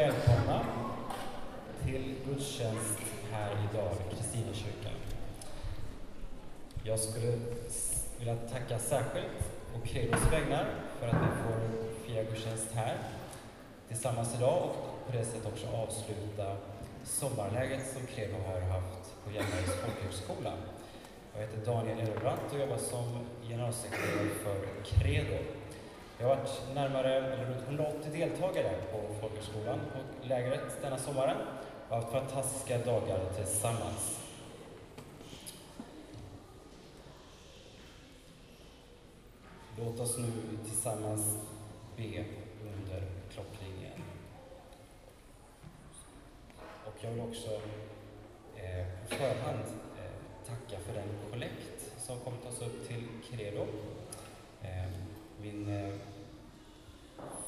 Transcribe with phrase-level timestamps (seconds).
[0.00, 0.64] välkomna
[1.84, 2.98] till gudstjänst
[3.32, 4.92] här idag i Kristinekyrkan.
[6.84, 7.38] Jag skulle
[8.18, 9.38] vilja tacka särskilt
[9.74, 10.66] och Credos vägnar
[11.00, 11.58] för att vi får
[12.06, 12.96] fira gudstjänst här
[13.88, 16.56] tillsammans idag och på det sättet också avsluta
[17.04, 20.52] sommarläget som Credo har haft på Hjälmareds folkhögskola.
[21.34, 25.59] Jag heter Daniel Elbrandt och jobbar som generalsekreterare för Credo.
[26.20, 31.36] Det har varit närmare eller runt 180 deltagare på folkhögskolan och lägret denna sommaren
[31.88, 34.20] och haft fantastiska dagar tillsammans.
[39.78, 40.32] Låt oss nu
[40.64, 41.38] tillsammans
[41.96, 42.24] be
[42.62, 44.02] under klockringen.
[46.86, 47.50] Och jag vill också
[48.56, 49.64] eh, på förhand
[49.98, 53.66] eh, tacka för den kollekt som kommer tas upp till Credo.
[54.62, 54.90] Eh,
[55.42, 55.94] min, eh,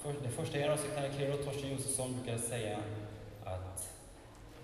[0.03, 2.79] för, den första generalsekreteraren i Torsten Josefsson, brukade säga
[3.45, 3.93] att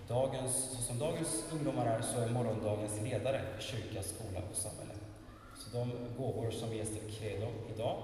[0.08, 4.94] dagens, så som dagens ungdomar är, så är morgondagens ledare kyrka, skola och samhälle.
[5.56, 8.02] Så de gåvor som ges till Credo idag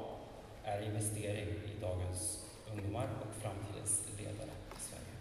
[0.64, 5.14] är investering i dagens ungdomar och framtidens ledare i Sverige.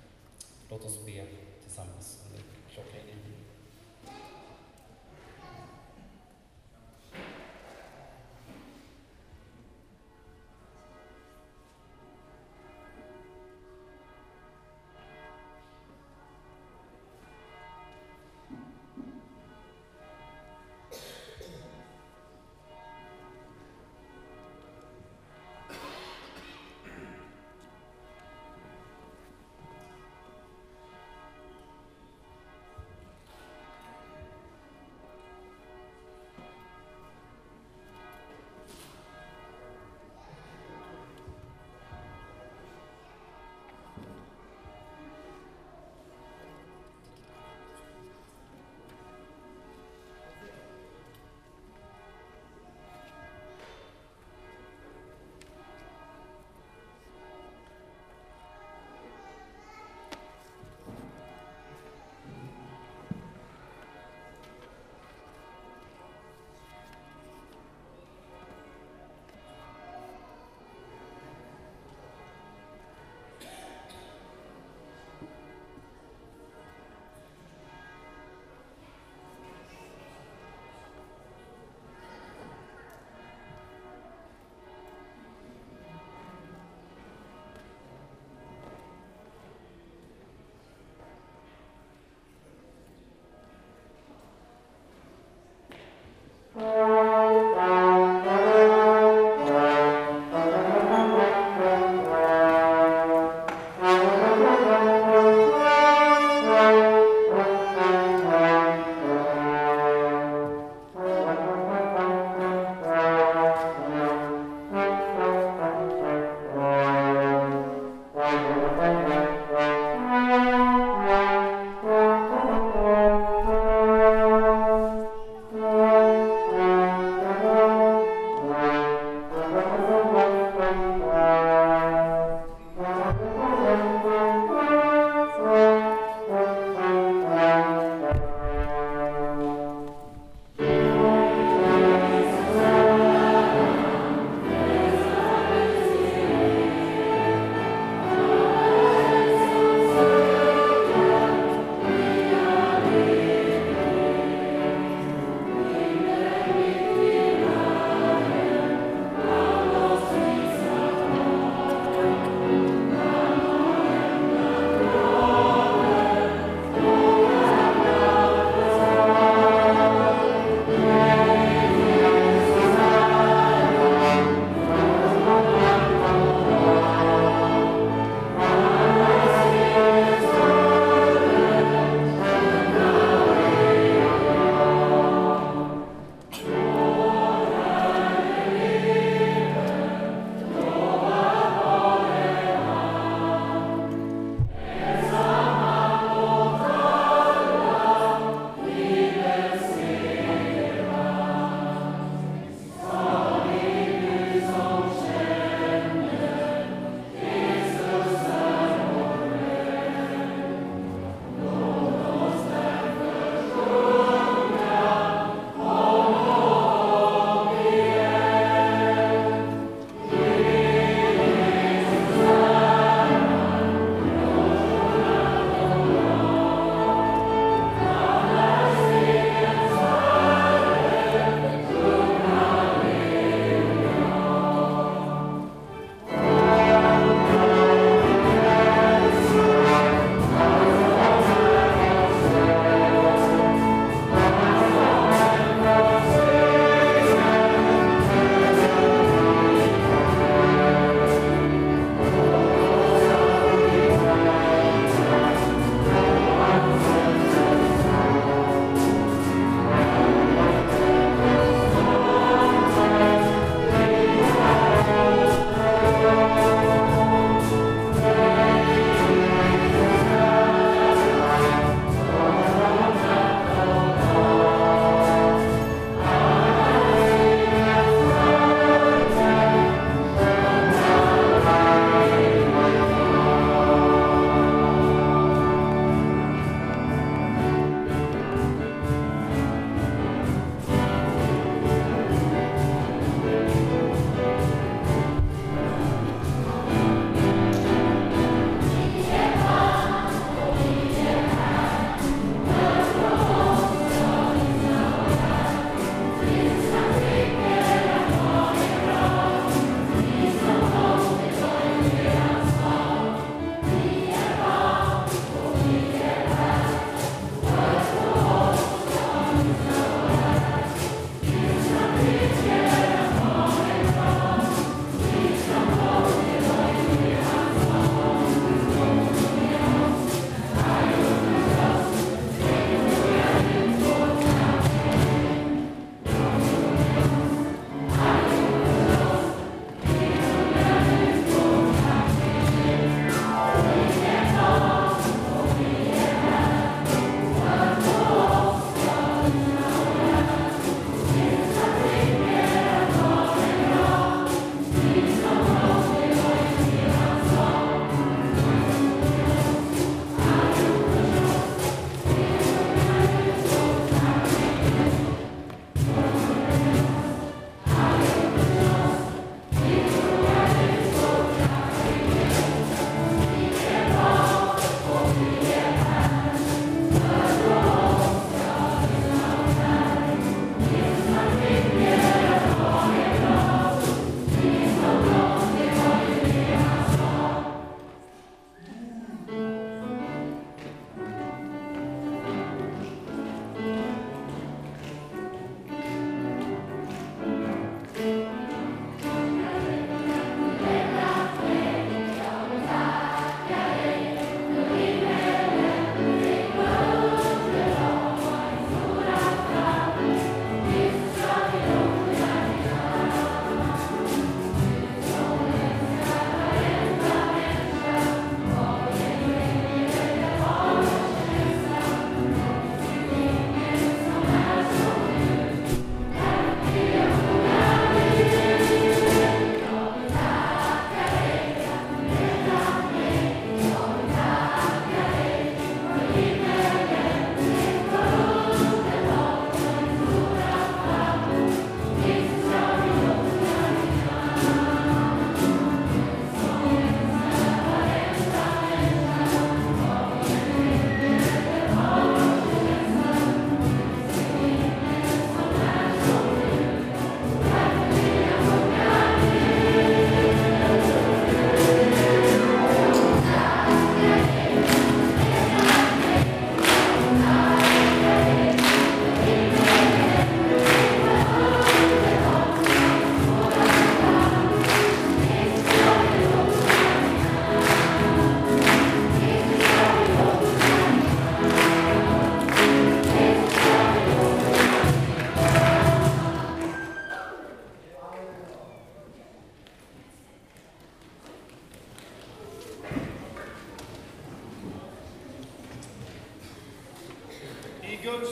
[0.70, 1.25] Låt oss be
[1.64, 3.12] tillsammans under klockan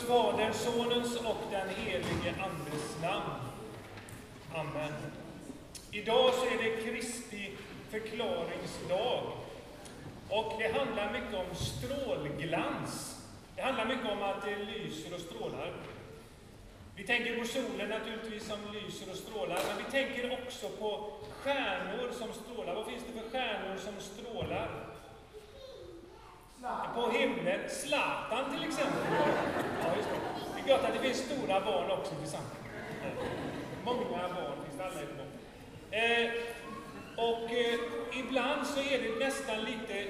[0.01, 3.33] Faderns, Sonens och den helige Andes namn.
[4.55, 4.93] Amen.
[5.91, 7.51] Idag så är det Kristi
[7.89, 9.23] förklaringsdag.
[10.29, 13.17] Och det handlar mycket om strålglans.
[13.55, 15.73] Det handlar mycket om att det lyser och strålar.
[16.95, 22.11] Vi tänker på solen naturligtvis som lyser och strålar, men vi tänker också på stjärnor
[22.11, 22.75] som strålar.
[22.75, 24.90] Vad finns det för stjärnor som strålar?
[26.95, 27.69] På himlen.
[27.69, 29.13] Zlatan till exempel.
[29.83, 30.15] Ja, just det.
[30.55, 32.53] det är gott att det finns stora barn också tillsammans.
[33.85, 35.05] Många barn finns det alla i
[35.91, 36.31] Eh,
[37.17, 37.79] och eh,
[38.19, 40.07] ibland så är det nästan lite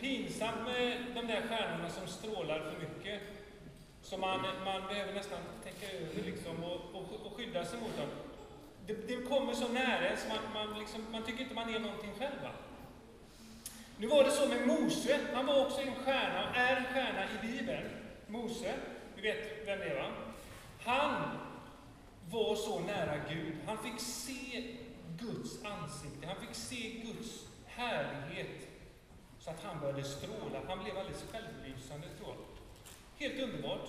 [0.00, 3.22] pinsamt med de där stjärnorna som strålar för mycket.
[4.02, 8.08] Så man, man behöver nästan tänka över liksom och, och, och skydda sig mot dem.
[8.86, 12.12] Det, det kommer så nära så man, man, liksom, man tycker inte man är någonting
[12.18, 12.42] själv.
[12.42, 12.50] Va?
[13.98, 17.46] Nu var det så med Mose, han var också en stjärna, är en stjärna i
[17.46, 17.88] Bibeln.
[18.26, 18.74] Mose,
[19.14, 20.10] vi vet vem det är va?
[20.84, 21.38] Han
[22.30, 23.54] var så nära Gud.
[23.66, 24.76] Han fick se
[25.18, 28.68] Guds ansikte, han fick se Guds härlighet.
[29.38, 30.60] Så att han började stråla.
[30.68, 33.28] Han blev alldeles självlysande, tror jag.
[33.28, 33.88] Helt underbart.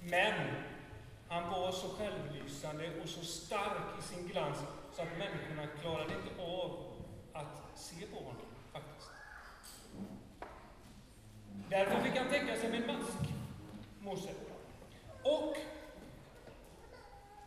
[0.00, 0.54] Men
[1.28, 4.58] han var så självlysande och så stark i sin glans
[4.92, 6.84] så att människorna klarade inte av
[7.32, 9.10] att se på honom, faktiskt.
[11.70, 13.18] Därför fick han täcka sig med en mask,
[14.00, 14.30] Mose.
[15.22, 15.56] Och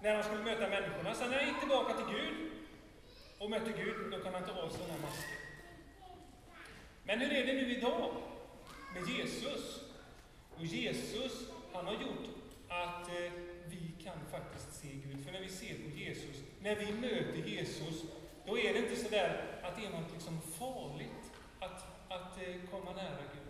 [0.01, 2.51] när han skulle möta människorna, sen när han gick tillbaka till Gud
[3.39, 5.37] och mötte Gud, då kan han ta av sig den här masken.
[7.03, 8.11] Men hur är det nu idag
[8.93, 9.79] med Jesus?
[10.57, 12.27] Och Jesus, han har gjort
[12.67, 13.31] att eh,
[13.65, 15.25] vi kan faktiskt se Gud.
[15.25, 18.03] För när vi ser på Jesus, när vi möter Jesus,
[18.45, 22.93] då är det inte sådär att det är något liksom farligt att, att eh, komma
[22.93, 23.42] nära Gud.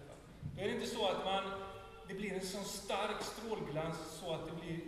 [0.55, 1.43] Då är det inte så att man,
[2.07, 4.79] det blir en sån stark strålglans så att det blir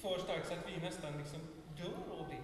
[0.00, 1.40] för starkt så att vi nästan liksom
[1.76, 2.42] dör av det.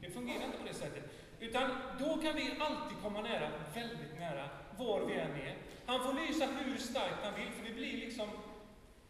[0.00, 1.04] Det fungerar inte på det sättet.
[1.40, 5.56] Utan då kan vi alltid komma nära, väldigt nära, var vi än är.
[5.86, 8.28] Han får lysa hur starkt han vill, för det blir liksom,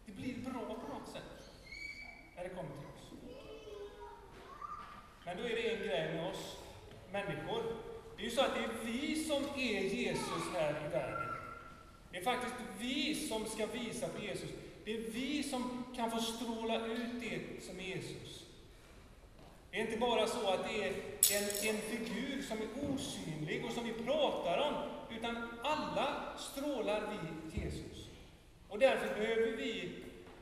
[0.05, 1.51] det blir bra på något sätt.
[2.35, 3.33] När det kommer till oss.
[5.25, 6.57] Men då är det en grej med oss
[7.11, 7.63] människor.
[8.17, 11.28] Det är ju så att det är vi som är Jesus här i världen.
[12.19, 14.49] Det är faktiskt vi som ska visa på Jesus.
[14.85, 18.45] Det är vi som kan få stråla ut det som är Jesus.
[19.71, 20.93] Det är inte bara så att det är
[21.37, 24.73] en, en figur som är osynlig och som vi pratar om,
[25.17, 28.07] utan alla strålar vi Jesus.
[28.69, 29.91] Och därför behöver vi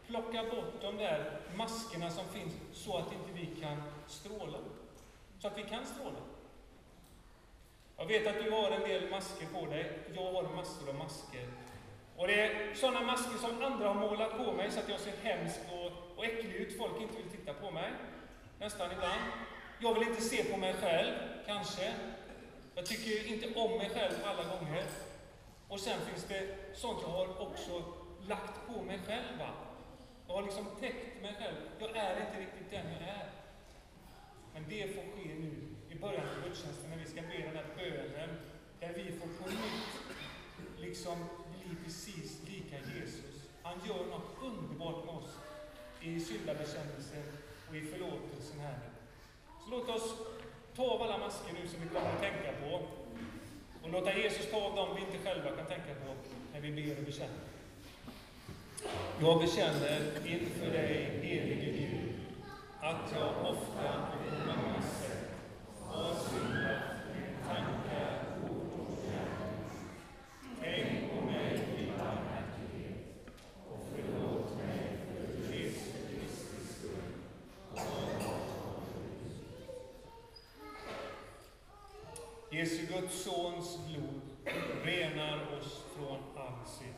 [0.07, 4.57] plocka bort de där maskerna som finns så att inte vi kan stråla.
[5.39, 6.19] Så att vi kan stråla.
[7.97, 9.99] Jag vet att du har en del masker på dig.
[10.15, 11.47] Jag har massor av masker.
[12.17, 15.17] Och det är sådana masker som andra har målat på mig så att jag ser
[15.23, 16.77] hemsk och, och äcklig ut.
[16.77, 17.91] Folk inte vill titta på mig
[18.59, 19.21] nästan ibland.
[19.79, 21.13] Jag vill inte se på mig själv,
[21.45, 21.93] kanske.
[22.75, 24.83] Jag tycker inte om mig själv alla gånger.
[25.67, 27.83] Och sen finns det sånt jag har också
[28.27, 29.39] lagt på mig själv.
[29.39, 29.49] Va?
[30.27, 31.55] Jag har liksom täckt mig själv.
[31.79, 33.29] Jag är inte riktigt den jag är.
[34.53, 37.65] Men det får ske nu i början av gudstjänsten när vi ska be den här
[37.77, 38.29] bönen.
[38.79, 40.07] Där vi får på nytt
[40.79, 41.17] liksom
[41.71, 43.35] är precis lika Jesus.
[43.63, 45.31] Han gör något underbart med oss
[46.01, 47.23] i syndabekännelsen
[47.69, 48.89] och i förlåtelsen här nu.
[49.63, 50.13] Så låt oss
[50.75, 52.81] ta av alla masker nu som vi kommer att tänka på
[53.83, 56.13] och låta Jesus ta av dem vi inte själva kan tänka på
[56.53, 57.47] när vi ber och bekänner.
[59.21, 62.13] Jag bekänner inför dig, helige Gud,
[62.81, 65.29] att jag ofta och på många sätt
[65.89, 66.81] har syndat
[67.13, 69.63] med tankar, ord och gärning.
[70.61, 72.97] Tänk på mig i barmhärtighet
[73.69, 77.17] och förlåt mig för Jesu Kristi skull.
[82.57, 84.21] Jesu Guds Sons blod
[84.83, 86.93] renar oss från all synd.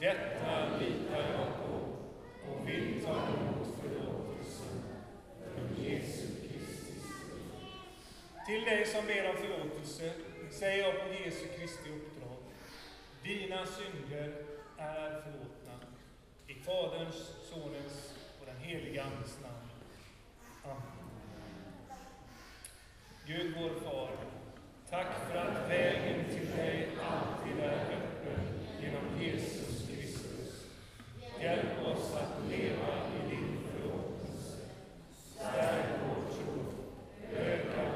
[0.00, 1.74] Detta litar jag på
[2.50, 4.82] och vill ta emot förlåtelsen
[5.54, 6.92] för Jesu Kristi.
[8.46, 10.12] Till dig som ber om förlåtelse
[10.50, 12.38] säger jag på Jesu Kristi uppdrag.
[13.22, 14.44] Dina synder
[14.78, 15.86] är förlåtna.
[16.46, 19.68] I Faderns, Sonens och den helige Andes namn.
[20.64, 21.04] Amen.
[23.26, 24.10] Gud vår Far,
[24.94, 28.40] tack för att vägen till dig alltid är öppen
[28.82, 30.66] genom Jesus Kristus.
[31.40, 34.56] Hjälp oss att leva i din förlåtelse.
[35.36, 36.64] Stärk vår tro,
[37.36, 37.93] öka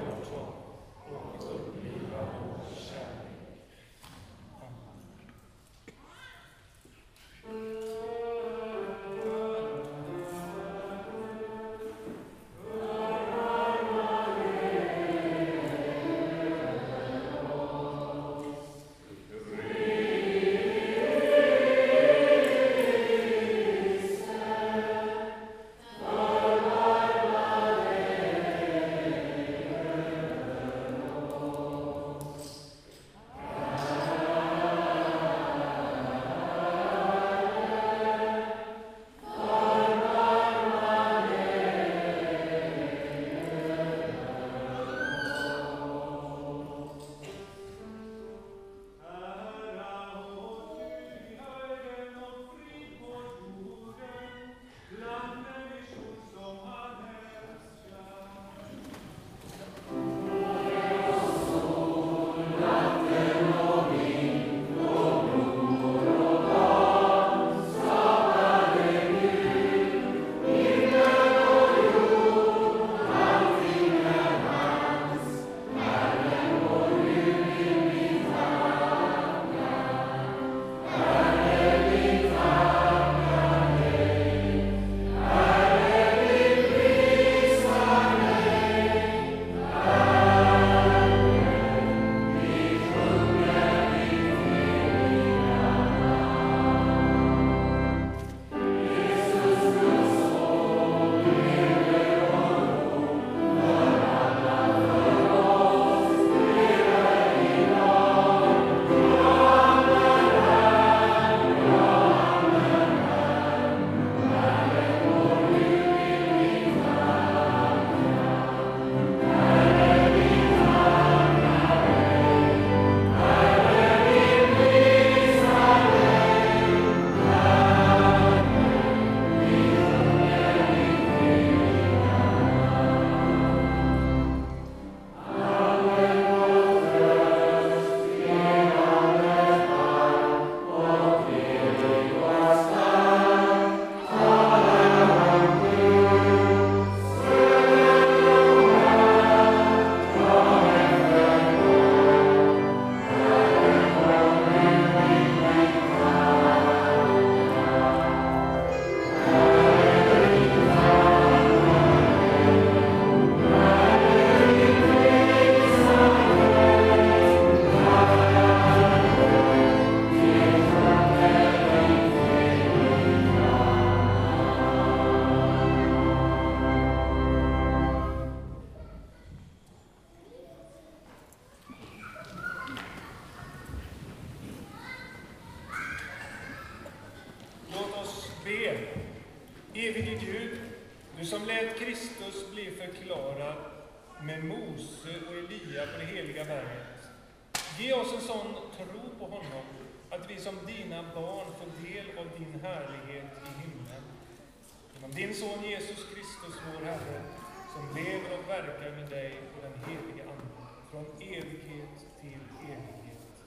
[208.68, 210.44] lever och verkar med dig och den helige Ande,
[210.90, 213.44] från evighet till evighet.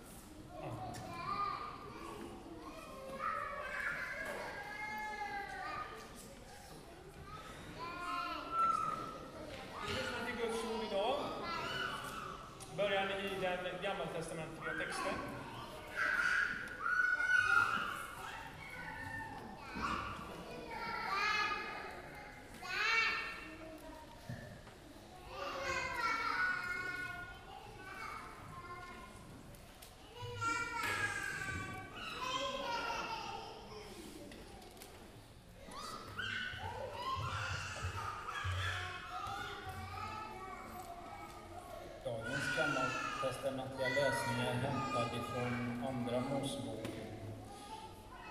[0.61, 0.95] Amen.
[9.87, 11.15] Vi lyssnar till Guds ord idag.
[12.77, 15.13] Börjar i den gammaltestamentliga texten.
[42.05, 46.87] Dagens gammaltestamentliga läsning är hämtad ifrån Andra Mosebok.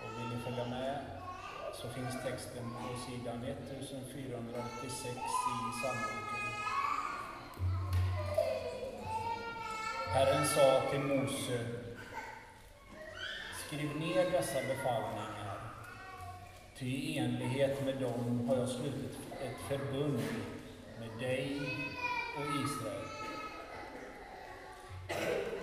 [0.05, 1.01] Och vill ni följa med
[1.75, 5.17] så finns texten på sidan 1486
[5.53, 6.31] i psalmboken.
[10.15, 11.67] Herren sa till Mose,
[13.67, 15.61] skriv ner dessa befallningar,
[16.79, 20.23] ty i enlighet med dem har jag slutit ett förbund
[21.01, 21.61] med dig
[22.37, 23.09] och Israel.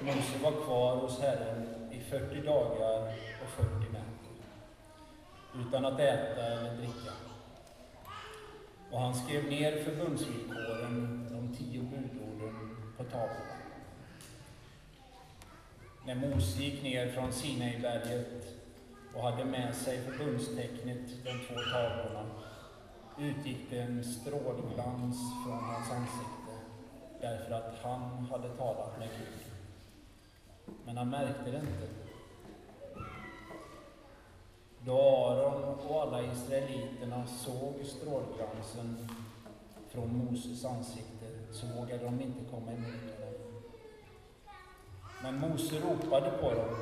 [0.02, 3.14] Mose var kvar hos Herren i 40 dagar
[3.44, 3.87] och 40
[5.60, 7.12] utan att äta eller dricka.
[8.92, 13.58] Och han skrev ner förbundsvillkoren, de tio budorden, på tavlan.
[16.06, 18.54] När Mose gick ner från Sinaiberget
[19.16, 22.26] och hade med sig förbundstecknet, de två tavlorna,
[23.20, 26.54] utgick det en strålglans från hans ansikte,
[27.22, 29.48] därför att han hade talat med Gud
[30.86, 32.07] men han märkte det inte.
[34.88, 39.10] Då Aron och alla israeliterna såg strålglansen
[39.90, 42.86] från Moses ansikte så vågade de inte komma emot
[43.20, 43.64] honom.
[45.24, 46.76] Men Mose ropade på dem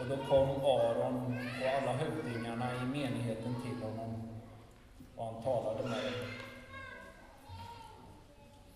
[0.00, 4.28] och då kom Aron och alla hövdingarna i menigheten till honom
[5.16, 6.30] och han talade med dem.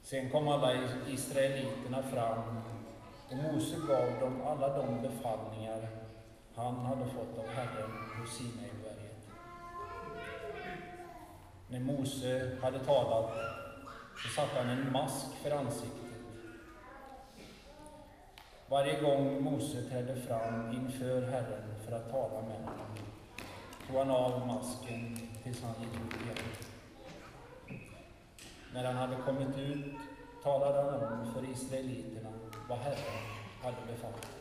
[0.03, 0.73] Sen kom alla
[1.09, 2.43] israeliterna fram
[3.31, 6.00] och Mose gav dem alla de befallningar
[6.55, 9.29] han hade fått av Herren på Sinaiberget.
[11.69, 13.31] När Mose hade talat
[14.17, 16.01] så satte han en mask för ansiktet.
[18.69, 22.97] Varje gång Mose trädde fram inför Herren för att tala med honom
[23.91, 26.37] tog han av masken tills han gick ut igen.
[28.75, 29.95] När han hade kommit ut
[30.43, 32.31] talade han om för israeliterna
[32.69, 33.23] vad Herren
[33.63, 34.40] hade befallt.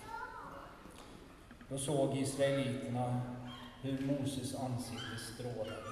[1.69, 3.21] Då såg israeliterna
[3.81, 5.83] hur Moses ansikte strålade.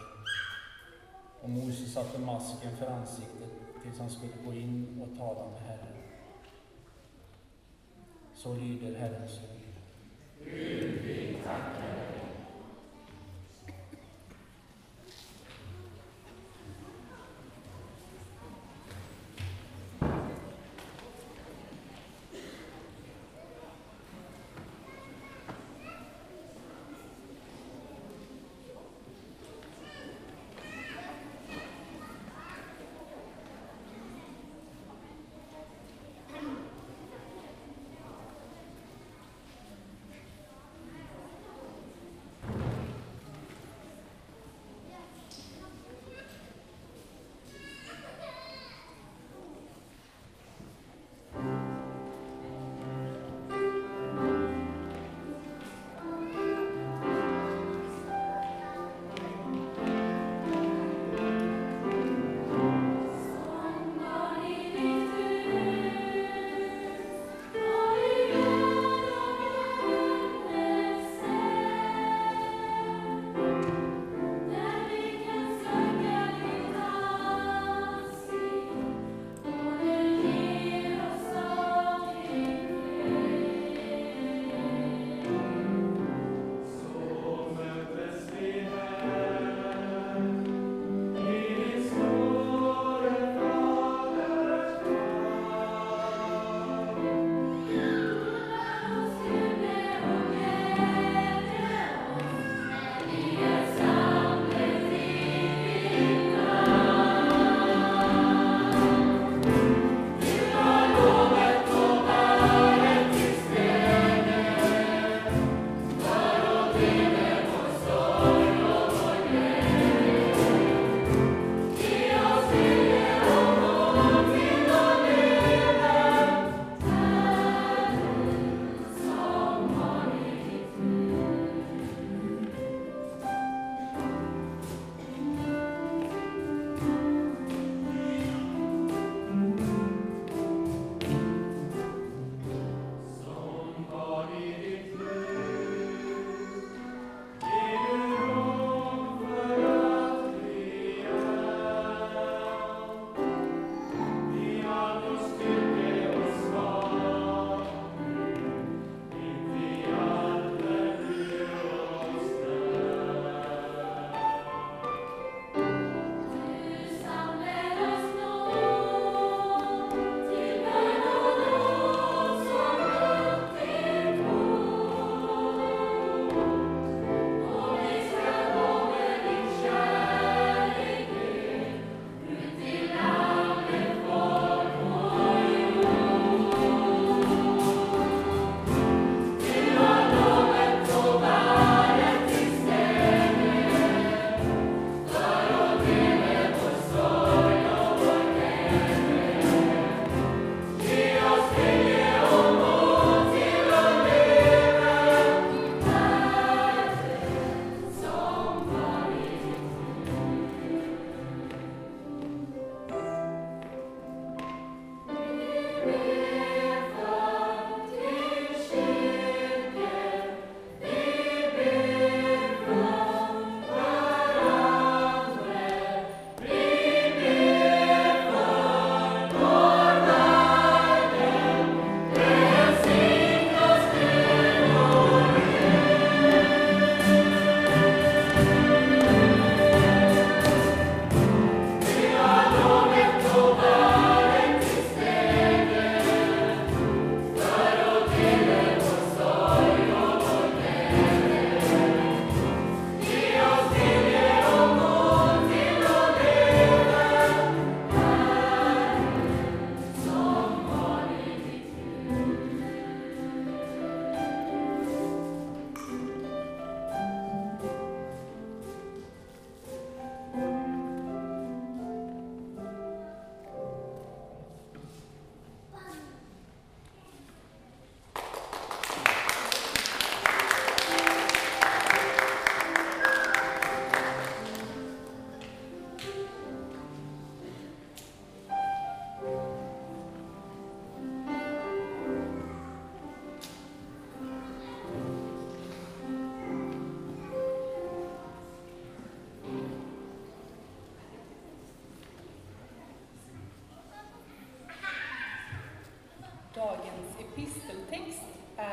[1.42, 3.50] Och Moses satte masken för ansiktet
[3.84, 5.98] tills han skulle gå in och tala med Herren.
[8.36, 9.74] Så lyder Herrens ord.
[10.44, 12.27] Gud, vi tackar dig.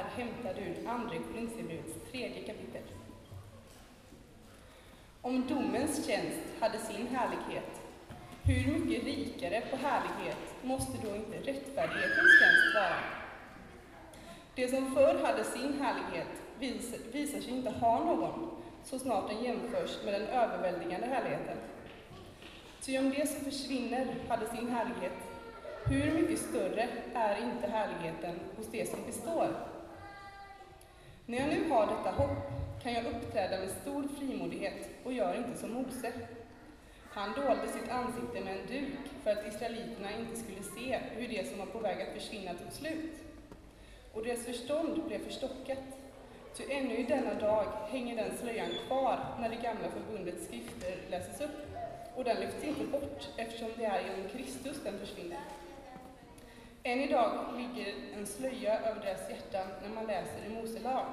[0.05, 2.83] Är hämtad ur Andra Korinthierbrevets tredje kapitel.
[5.23, 7.81] Om domens tjänst hade sin härlighet,
[8.43, 12.97] hur mycket rikare på härlighet måste då inte rättfärdighetens tjänst vara?
[14.55, 18.51] Det som förr hade sin härlighet vis visar sig inte ha någon,
[18.85, 21.57] så snart den jämförs med den överväldigande härligheten.
[22.81, 25.19] Ty om det som försvinner hade sin härlighet,
[25.85, 29.74] hur mycket större är inte härligheten hos det som består?
[31.27, 35.59] När jag nu har detta hopp kan jag uppträda med stor frimodighet och gör inte
[35.59, 36.13] som Mose.
[37.11, 41.49] Han dolde sitt ansikte med en duk för att israeliterna inte skulle se hur det
[41.49, 43.13] som var på väg att försvinna tog slut.
[44.13, 45.85] Och deras förstånd blev förstockat.
[46.57, 51.41] Ty ännu i denna dag hänger den slöjan kvar när det gamla förbundets skrifter läses
[51.41, 51.67] upp,
[52.17, 55.41] och den lyfts inte bort eftersom det är genom Kristus den försvinner.
[56.87, 61.07] Än idag ligger en slöja över deras hjärtan när man läser i Mose lag.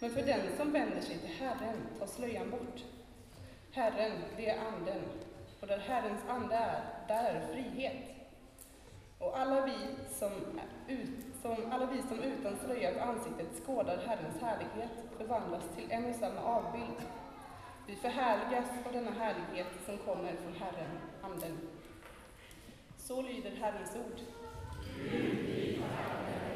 [0.00, 2.84] Men för den som vänder sig till Herren tas slöjan bort.
[3.72, 5.02] Herren, det är Anden,
[5.60, 7.96] och där Herrens ande är, där är frihet.
[9.18, 9.76] Och alla vi
[10.10, 10.32] som,
[10.88, 16.10] ut, som, alla vi som utan slöja på ansiktet skådar Herrens härlighet förvandlas till en
[16.10, 17.02] och samma avbild.
[17.86, 21.58] Vi förhärligas av denna härlighet som kommer från Herren, Anden.
[22.96, 24.37] Så lyder Herrens ord.
[25.06, 26.47] いい方だ。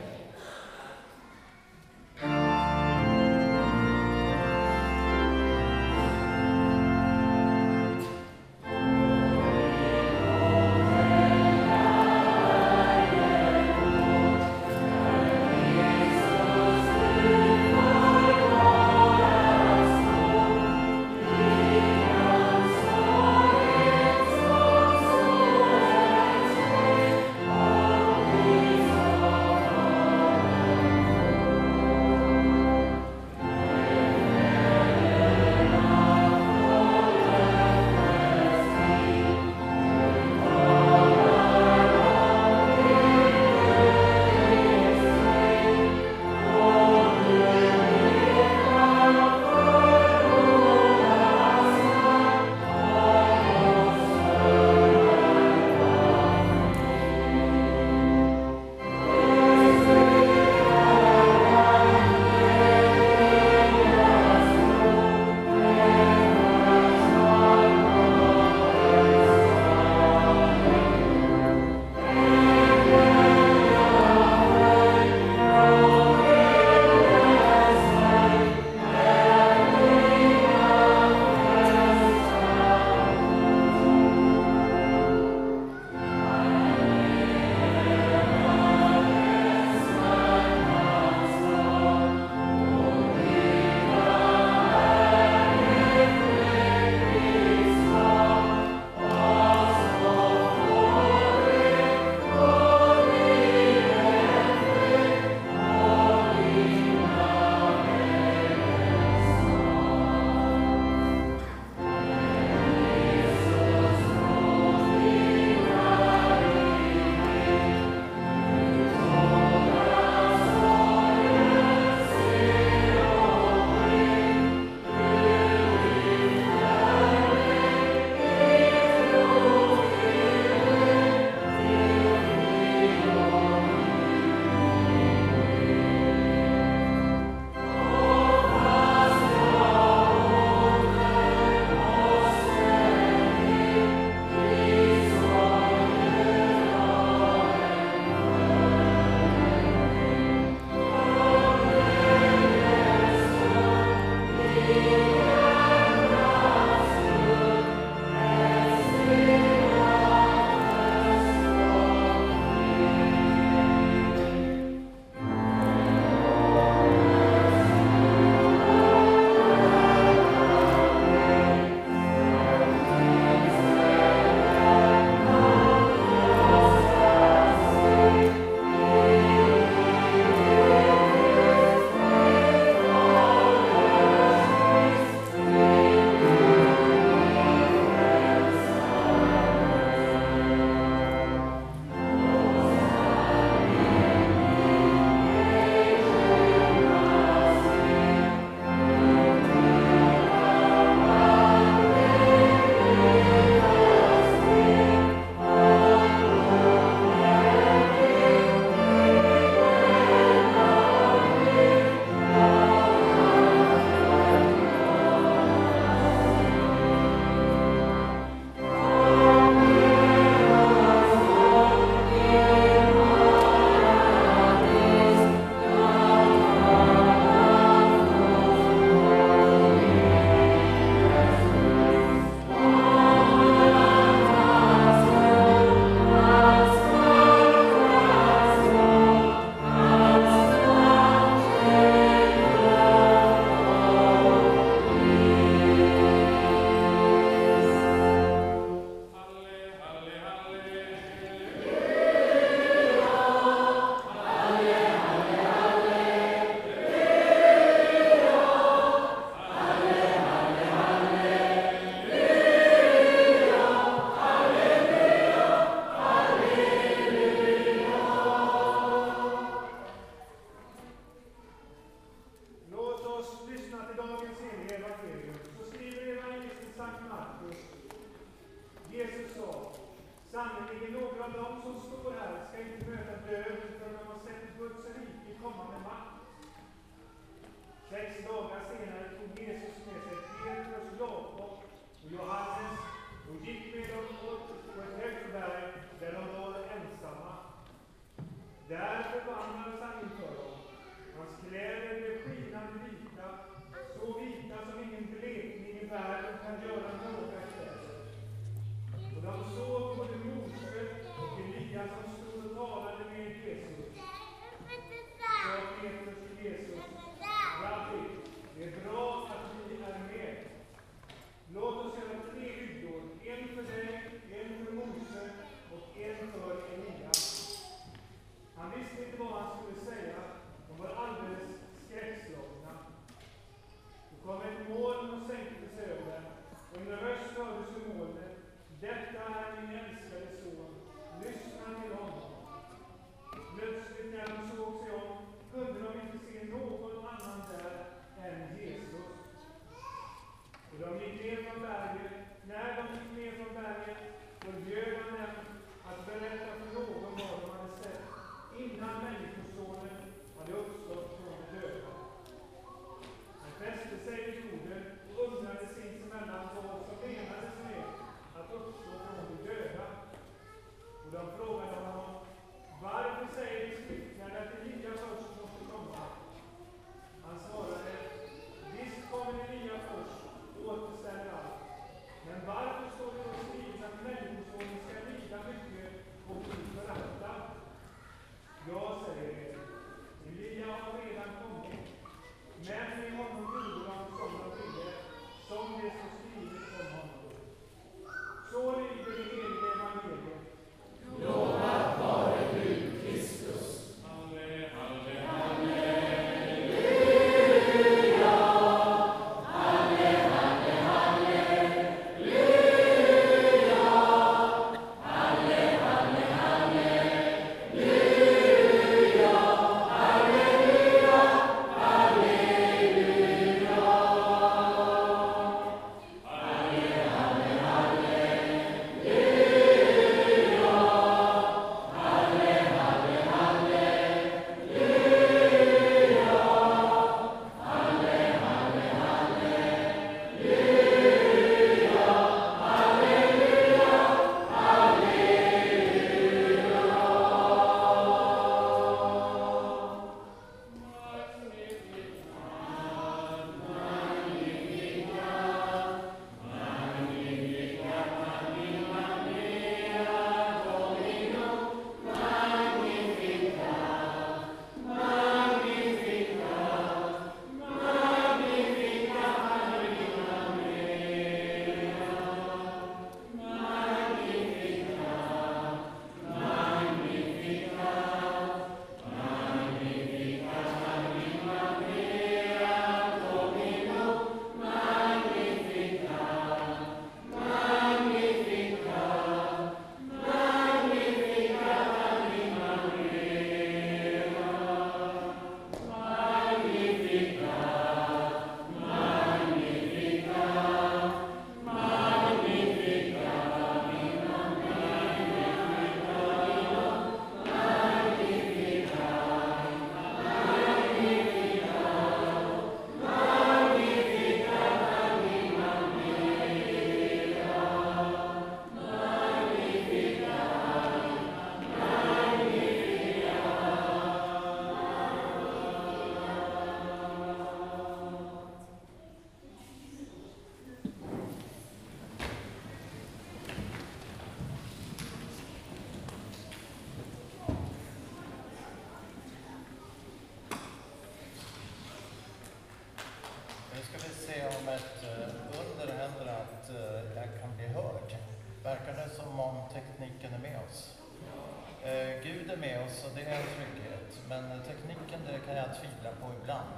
[555.46, 556.76] kan jag tvivla på ibland.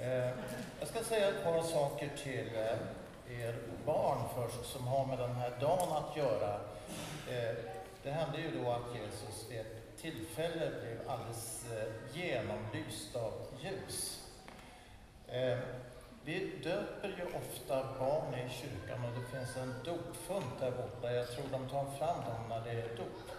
[0.00, 0.30] Eh,
[0.78, 3.54] jag ska säga ett par saker till eh, er
[3.86, 6.54] barn först, som har med den här dagen att göra.
[7.30, 7.54] Eh,
[8.02, 14.24] det hände ju då att Jesus vid ett tillfälle blev alldeles eh, genomlyst av ljus.
[15.28, 15.58] Eh,
[16.24, 21.12] vi döper ju ofta barn i kyrkan och det finns en dopfunt där borta.
[21.12, 23.30] Jag tror de tar fram dem när det är dop.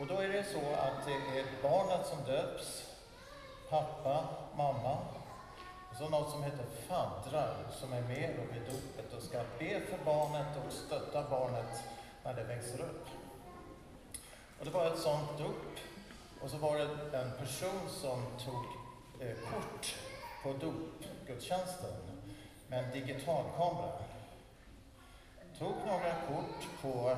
[0.00, 2.93] Och då är det så att det är barnet som döps
[3.74, 4.24] pappa,
[4.56, 4.98] mamma,
[5.90, 9.80] och så något som heter faddrar som är med och vid dopet och ska be
[9.80, 11.84] för barnet och stötta barnet
[12.24, 13.06] när det växer upp.
[14.58, 15.78] Och det var ett sånt dop.
[16.42, 18.64] Och så var det en person som tog
[19.20, 19.94] eh, kort
[20.42, 21.94] på dopgudstjänsten
[22.68, 23.92] med en digitalkamera.
[25.58, 27.16] Tog några kort på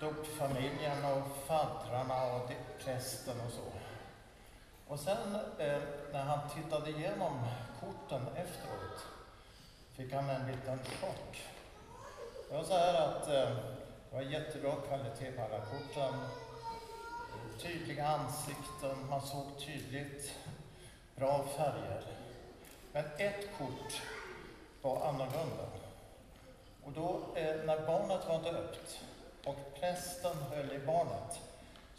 [0.00, 2.50] dopfamiljen och faddrarna och
[2.84, 3.81] prästen och så.
[4.92, 5.82] Och sen eh,
[6.12, 7.46] när han tittade igenom
[7.80, 9.06] korten efteråt
[9.92, 11.42] fick han en liten chock.
[12.48, 13.56] Det var så här att eh,
[14.10, 16.14] det var jättebra kvalitet på alla korten.
[17.58, 20.34] Tydliga ansikten, man såg tydligt.
[21.16, 22.04] Bra färger.
[22.92, 24.02] Men ett kort
[24.82, 25.66] var annorlunda.
[26.84, 29.00] Och då, eh, när barnet var döpt
[29.44, 31.40] och prästen höll i barnet,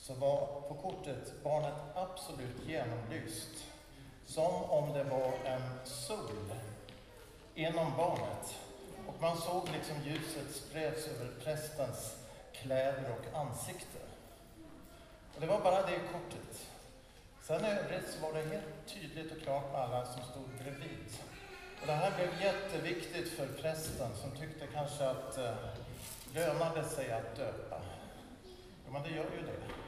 [0.03, 3.65] så var på kortet barnet absolut genomlyst.
[4.25, 6.53] Som om det var en sol
[7.55, 8.55] inom barnet.
[9.07, 12.15] Och man såg liksom ljuset spreds över prästens
[12.53, 13.99] kläder och ansikte.
[15.35, 16.67] Och det var bara det kortet.
[17.41, 21.17] Sen i övrigt så var det helt tydligt och klart med alla som stod bredvid.
[21.81, 25.55] Och det här blev jätteviktigt för prästen som tyckte kanske att eh,
[26.33, 27.81] lönade sig att döpa.
[28.85, 29.82] Ja, men det gör ju det.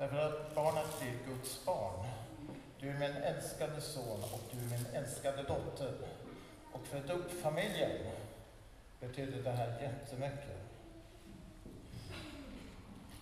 [0.00, 2.06] Därför att barnet blir Guds barn.
[2.78, 5.92] Du är min älskade son och du är min älskade dotter.
[6.72, 7.90] Och för dopfamiljen
[9.00, 10.58] betyder det här jättemycket.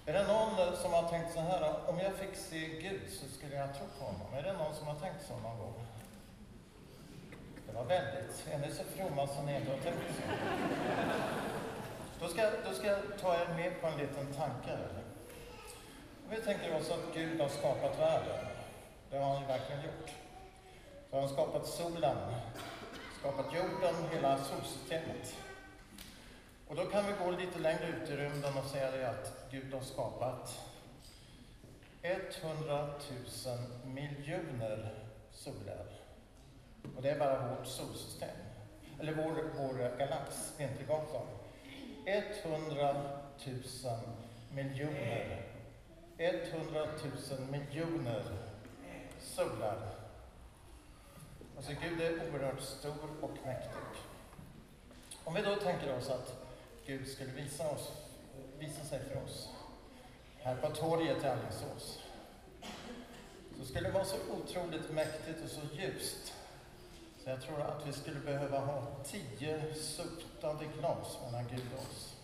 [0.07, 3.57] Är det någon som har tänkt så här, om jag fick se Gud så skulle
[3.57, 4.35] jag tro på honom?
[4.35, 5.87] Är det någon som har tänkt så någon gång?
[7.67, 8.47] Det var väldigt.
[8.51, 10.23] Är ni så fromma som ni inte har tänkt så?
[12.21, 14.79] Då ska, då ska jag ta er med på en liten tanke.
[16.29, 18.47] Om vi tänker oss att Gud har skapat världen.
[19.11, 20.11] Det har han ju verkligen gjort.
[21.11, 22.17] Så har han skapat solen,
[23.19, 25.37] skapat jorden, hela solsystemet.
[26.67, 29.75] Och då kan vi gå lite längre ut i rymden och säga det att Gud
[29.75, 30.61] har skapat
[32.03, 32.95] 100 000
[33.85, 34.95] miljoner
[35.33, 35.87] soler.
[36.97, 38.37] Och det är bara vårt solsystem.
[39.01, 41.27] Eller vår, vår galax, Vintergatan.
[42.07, 42.95] 100
[43.45, 43.55] 000
[44.53, 45.48] miljoner.
[46.19, 46.87] 100
[47.31, 48.23] 000 miljoner
[49.21, 49.79] solar.
[51.57, 54.03] Alltså Gud är oerhört stor och mäktig.
[55.25, 56.35] Om vi då tänker oss att
[56.87, 57.93] Gud skulle visa, oss,
[58.59, 59.49] visa sig för oss
[60.39, 62.03] här på torget i Alingsås.
[63.59, 66.35] Så skulle det vara så otroligt mäktigt och så ljust.
[67.25, 72.18] Så jag tror att vi skulle behöva ha tio suktande glas mellan Gud och oss.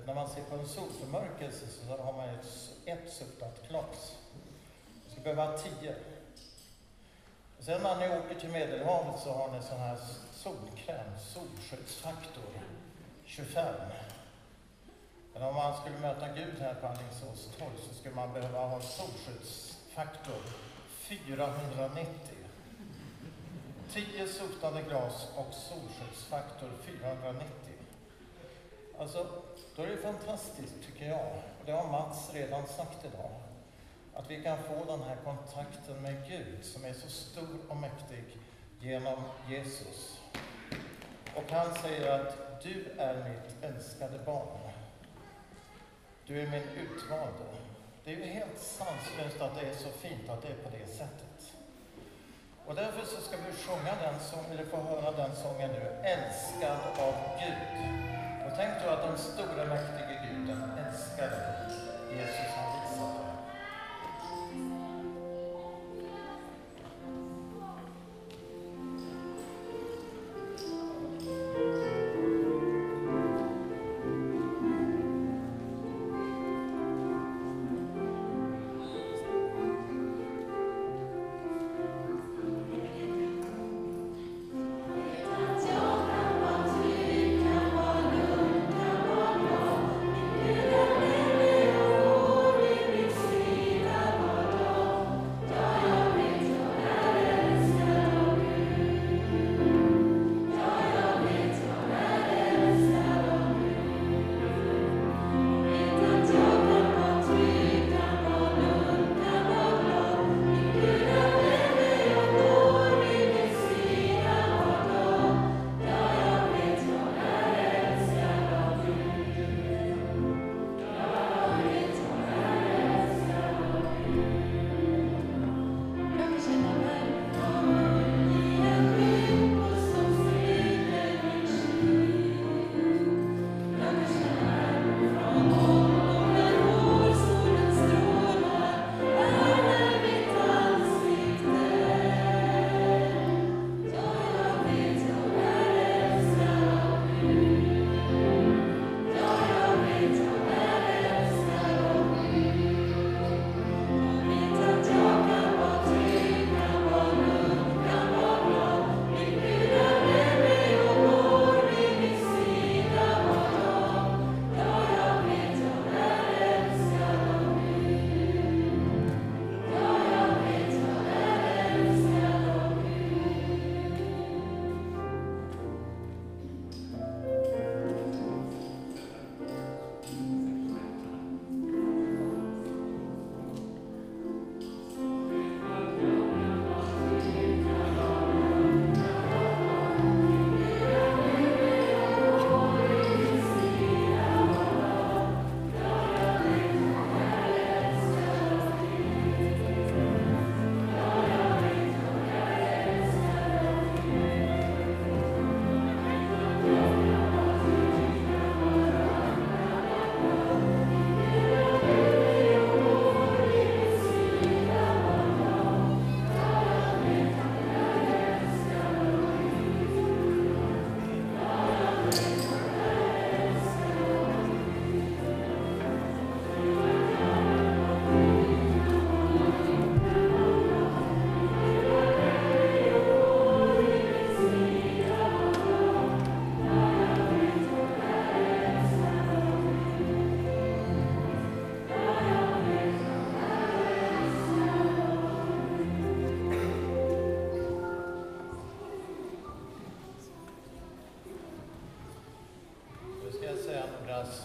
[0.00, 2.46] Men när man ser på en solförmörkelse så har man ett,
[2.84, 4.16] ett suktat glas.
[5.02, 5.94] Man skulle behöva ha tio.
[7.58, 9.98] Och sen när ni åker till Medelhavet så har ni sån här
[10.32, 12.44] solkräm, solskyddsfaktor
[13.24, 13.74] 25.
[15.32, 18.80] Men om man skulle möta Gud här på Alingsås torg så skulle man behöva ha
[18.80, 20.42] solskyddsfaktor
[20.88, 22.36] 490.
[23.92, 27.46] 10 sotade glas och solskyddsfaktor 490.
[28.98, 29.26] Alltså,
[29.76, 31.26] då är det fantastiskt tycker jag,
[31.60, 33.30] och det har Mats redan sagt idag,
[34.14, 38.24] att vi kan få den här kontakten med Gud som är så stor och mäktig
[38.80, 40.20] genom Jesus.
[41.34, 44.70] Och han säger att du är mitt älskade barn.
[46.26, 47.44] Du är min utvalde.
[48.04, 50.86] Det är ju helt sanslöst att det är så fint att det är på det
[50.86, 51.52] sättet.
[52.66, 56.78] Och därför så ska vi sjunga den sången, eller få höra den sången nu, Älskad
[56.98, 58.29] av Gud.
[58.50, 59.99] Och tänk då att de stora mäktiga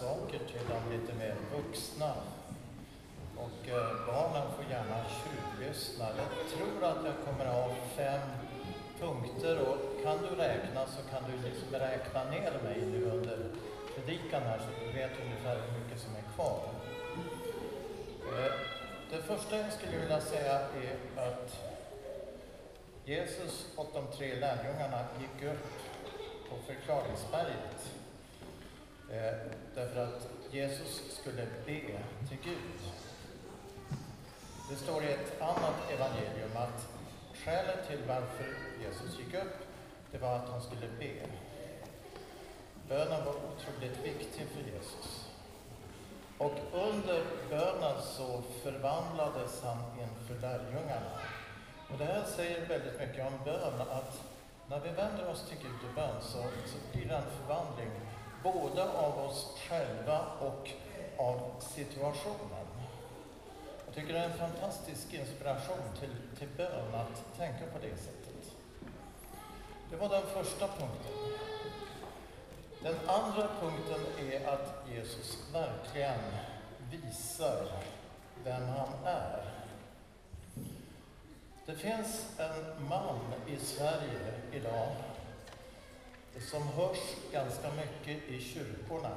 [0.00, 2.12] saker till de lite mer vuxna.
[3.36, 6.06] Och eh, barnen får gärna tjuvlyssna.
[6.22, 8.28] Jag tror att jag kommer att ha fem
[9.00, 13.38] punkter och kan du räkna så kan du liksom räkna ner mig nu under
[13.94, 16.60] predikan här så du vet ungefär hur mycket som är kvar.
[18.38, 18.52] Eh,
[19.10, 20.96] det första jag skulle vilja säga är
[21.28, 21.56] att
[23.04, 25.66] Jesus och de tre lärjungarna gick upp
[26.50, 27.95] på förklaringsberget
[29.10, 29.34] eh,
[29.74, 31.80] därför att Jesus skulle be
[32.28, 32.80] till Gud.
[34.70, 36.88] Det står i ett annat evangelium att
[37.34, 38.46] skälet till varför
[38.80, 39.56] Jesus gick upp,
[40.10, 41.12] det var att han skulle be.
[42.88, 45.26] Bönen var otroligt viktig för Jesus.
[46.38, 51.20] Och under bönen så förvandlades han inför lärjungarna.
[51.92, 54.22] Och det här säger väldigt mycket om bön, att
[54.68, 57.90] när vi vänder oss till Gud i bön så, så blir det en förvandling
[58.42, 60.70] både av oss själva och
[61.16, 62.66] av situationen.
[63.86, 68.52] Jag tycker det är en fantastisk inspiration till, till bön att tänka på det sättet.
[69.90, 71.12] Det var den första punkten.
[72.82, 76.20] Den andra punkten är att Jesus verkligen
[76.90, 77.66] visar
[78.44, 79.44] vem han är.
[81.66, 84.88] Det finns en man i Sverige idag
[86.40, 86.98] som hörs
[87.32, 89.16] ganska mycket i kyrkorna.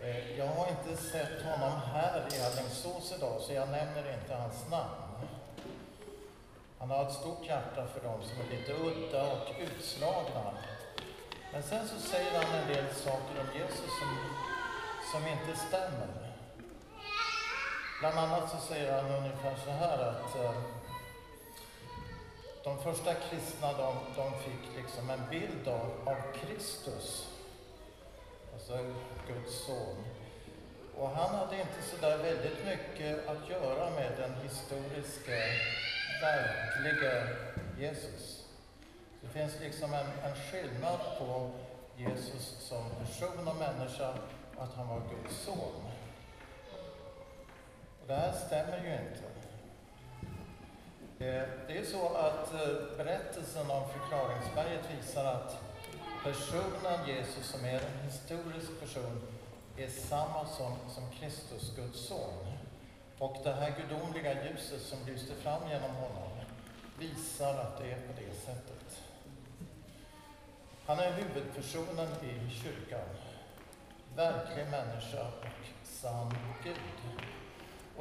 [0.00, 4.70] Eh, jag har inte sett honom här i Alingsås idag, så jag nämner inte hans
[4.70, 5.28] namn.
[6.78, 10.52] Han har ett stort hjärta för dem som är lite udda och utslagna.
[11.52, 14.16] Men sen så säger han en del saker om Jesus som,
[15.12, 16.08] som inte stämmer.
[18.00, 20.52] Bland annat så säger han ungefär så här att eh,
[22.64, 27.28] de första kristna de, de fick liksom en bild av, av Kristus,
[28.54, 28.78] alltså
[29.28, 30.04] Guds son.
[30.96, 35.32] Och han hade inte så där väldigt mycket att göra med den historiska,
[36.22, 37.28] verkliga
[37.78, 38.44] Jesus.
[39.20, 41.50] Det finns liksom en, en skillnad på
[41.96, 44.14] Jesus som person och människa
[44.56, 45.82] och att han var Guds son.
[48.02, 49.31] Och det här stämmer ju inte.
[51.22, 55.58] Eh, det är så att eh, berättelsen om förklaringsberget visar att
[56.24, 59.22] personen Jesus, som är en historisk person,
[59.76, 62.52] är samma som, som Kristus, Guds son.
[63.18, 66.30] Och det här gudomliga ljuset som lyste fram genom honom
[66.98, 69.02] visar att det är på det sättet.
[70.86, 73.08] Han är huvudpersonen i kyrkan.
[74.16, 77.11] Verklig människa och sann Gud.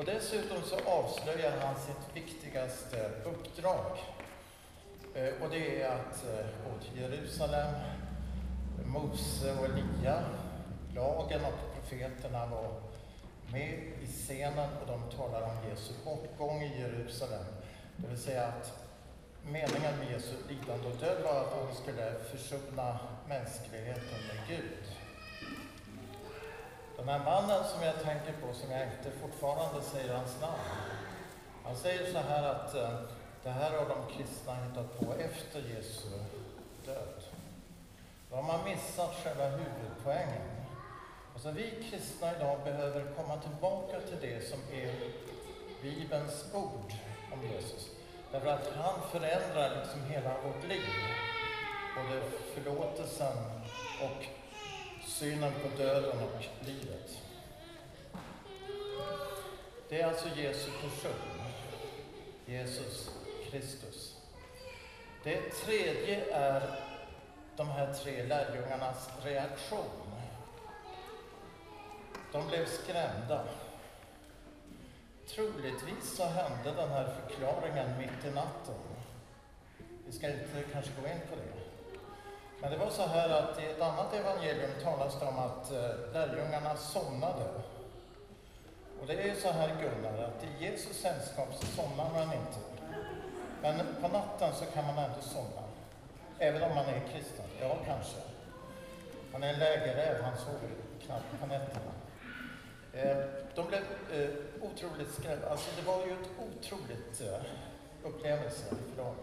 [0.01, 3.97] Och dessutom så avslöjar han sitt viktigaste uppdrag.
[5.15, 7.73] Eh, och det är att eh, gå till Jerusalem,
[8.85, 10.23] Mose och Elia,
[10.95, 12.81] lagen och profeterna var
[13.51, 13.73] med
[14.03, 17.45] i scenen och de talar om Jesu bortgång i Jerusalem.
[17.97, 18.73] Det vill säga att
[19.43, 25.00] meningen med Jesu lidande och död var att han skulle försona mänskligheten med Gud.
[27.01, 30.61] Den här mannen som jag tänker på, som jag inte fortfarande säger hans namn,
[31.63, 32.89] han säger så här att eh,
[33.43, 36.09] det här har de kristna hittat på efter Jesu
[36.85, 37.23] död.
[38.29, 40.41] Då har man missat själva huvudpoängen.
[41.33, 44.93] Alltså vi kristna idag behöver komma tillbaka till det som är
[45.81, 46.93] Bibelns ord
[47.33, 47.89] om Jesus.
[48.31, 50.89] Därför att han förändrar liksom hela vårt liv.
[51.95, 52.21] Både
[52.53, 53.37] förlåtelsen
[54.01, 54.40] och
[55.11, 57.17] synen på döden och livet.
[59.89, 61.41] Det är alltså Jesu person,
[62.45, 63.11] Jesus
[63.49, 64.17] Kristus.
[65.23, 66.79] Det tredje är
[67.55, 70.11] de här tre lärjungarnas reaktion.
[72.31, 73.45] De blev skrämda.
[75.27, 78.75] Troligtvis så hände den här förklaringen mitt i natten.
[80.05, 81.50] Vi ska inte kanske gå in på det.
[82.61, 86.13] Men det var så här att i ett annat evangelium talas det om att eh,
[86.13, 87.45] lärjungarna somnade.
[89.01, 92.59] Och det är ju så här Gunnar, att i Jesus sällskap så somnar man inte.
[93.61, 95.63] Men på natten så kan man ändå somna.
[96.39, 97.45] Även om man är kristen.
[97.61, 98.17] Ja, kanske.
[99.33, 100.69] Han är en lägerräv, han sover
[101.05, 101.91] knappt på nätterna.
[102.93, 103.17] Eh,
[103.55, 103.81] de blev
[104.13, 104.29] eh,
[104.61, 105.49] otroligt skrämda.
[105.49, 107.21] Alltså det var ju ett otroligt
[108.03, 109.15] upplevelse för dem.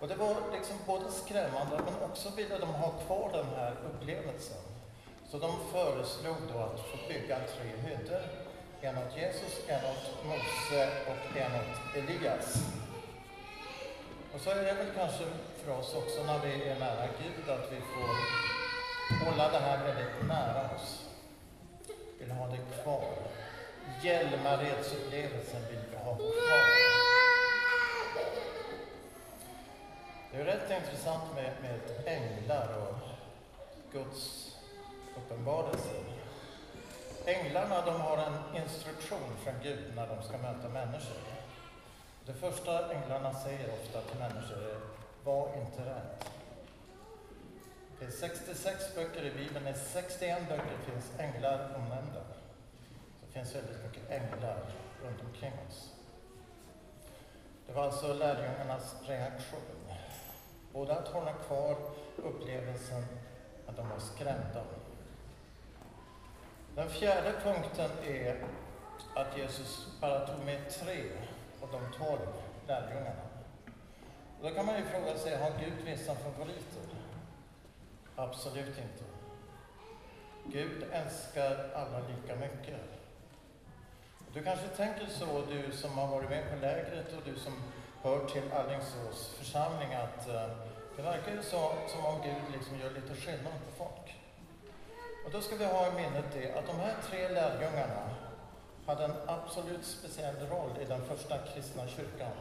[0.00, 4.62] Och det var liksom både skrämmande men också ville de ha kvar den här upplevelsen.
[5.30, 8.22] Så de föreslog då att få bygga tre hyddor.
[8.80, 12.64] En åt Jesus, en åt Mose och en åt Elias.
[14.34, 15.24] Och så är det väl kanske
[15.64, 18.10] för oss också när vi är nära Gud att vi får
[19.24, 21.08] hålla det här väldigt nära oss.
[22.18, 23.14] vill ha det kvar.
[24.02, 27.19] Hjälmaredsupplevelsen vill vi ha kvar.
[30.32, 32.96] Det är rätt intressant med, med änglar och
[33.92, 34.56] Guds
[35.16, 35.90] uppenbarelse
[37.26, 41.16] Änglarna de har en instruktion från Gud när de ska möta människor.
[42.26, 44.80] Det första änglarna säger ofta till människor är
[45.24, 46.24] var inte rädd.
[47.98, 52.22] Det är 66 böcker i Bibeln, i 61 böcker finns änglar omnämnda.
[53.20, 54.58] Det finns väldigt mycket änglar
[55.04, 55.90] runt omkring oss.
[57.66, 59.79] Det var alltså lärjungarnas reaktion.
[60.72, 61.76] Både att hålla kvar
[62.16, 63.04] upplevelsen
[63.66, 64.64] att de var skrämda.
[66.74, 68.44] Den fjärde punkten är
[69.14, 71.02] att Jesus bara tog med tre
[71.62, 72.28] av de tolv
[72.66, 73.22] lärjungarna.
[74.40, 76.82] Och då kan man ju fråga sig, har Gud vissa favoriter?
[78.16, 79.04] Absolut inte.
[80.44, 82.80] Gud älskar alla lika mycket.
[84.34, 87.52] Du kanske tänker så, du som har varit med på lägret och du som
[88.02, 90.50] hör till Alingsås församling, att eh,
[90.96, 94.16] det verkar ju så, som om Gud liksom gör lite skillnad på folk.
[95.24, 98.10] Och då ska vi ha i minnet det att de här tre lärjungarna
[98.86, 102.32] hade en absolut speciell roll i den första kristna kyrkan.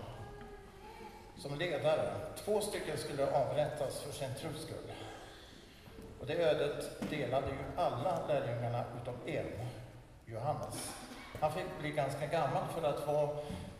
[1.38, 2.16] Som ledare.
[2.46, 4.92] Två stycken skulle avrättas för sin tros skull.
[6.20, 9.68] Och det ödet delade ju alla lärjungarna utom en,
[10.26, 10.99] Johannes.
[11.42, 13.30] Han fick bli ganska gammal för att vara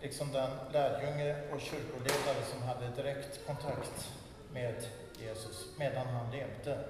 [0.02, 4.12] liksom den lärjunge och kyrkoledare som hade direkt kontakt
[4.54, 4.88] med
[5.20, 6.84] Jesus medan han levde.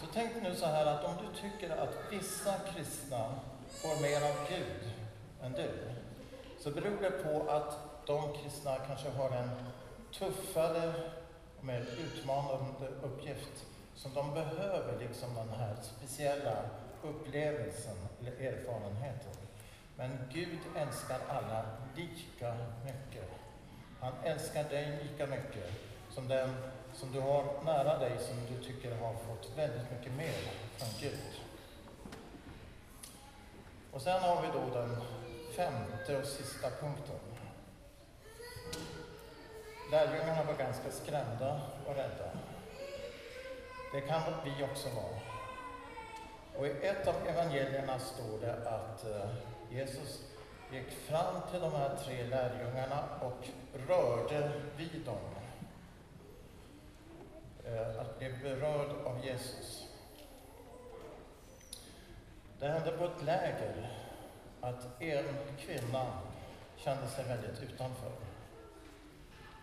[0.00, 3.34] Så tänk nu så här att om du tycker att vissa kristna
[3.68, 4.92] får mer av Gud
[5.42, 5.70] än du,
[6.58, 9.50] så beror det på att de kristna kanske har en
[10.18, 10.92] tuffare
[11.58, 16.56] och mer utmanande uppgift som de behöver liksom den här speciella
[17.02, 19.32] upplevelsen eller erfarenheten.
[19.96, 21.64] Men Gud älskar alla
[21.96, 23.30] lika mycket.
[24.00, 25.70] Han älskar dig lika mycket
[26.10, 26.54] som den
[26.94, 30.34] som du har nära dig som du tycker har fått väldigt mycket mer
[30.76, 31.40] från Gud.
[33.92, 34.96] Och sen har vi då den
[35.56, 37.20] femte och sista punkten.
[39.90, 42.30] Lärjungarna var ganska skrämda och rädda.
[43.92, 45.29] Det kan vi också vara.
[46.60, 49.30] Och i ett av evangelierna står det att eh,
[49.70, 50.24] Jesus
[50.72, 53.48] gick fram till de här tre lärjungarna och
[53.88, 55.18] rörde vid dem.
[57.64, 59.88] Eh, att bli berörd av Jesus.
[62.58, 63.90] Det hände på ett läger
[64.60, 66.06] att en kvinna
[66.76, 68.12] kände sig väldigt utanför.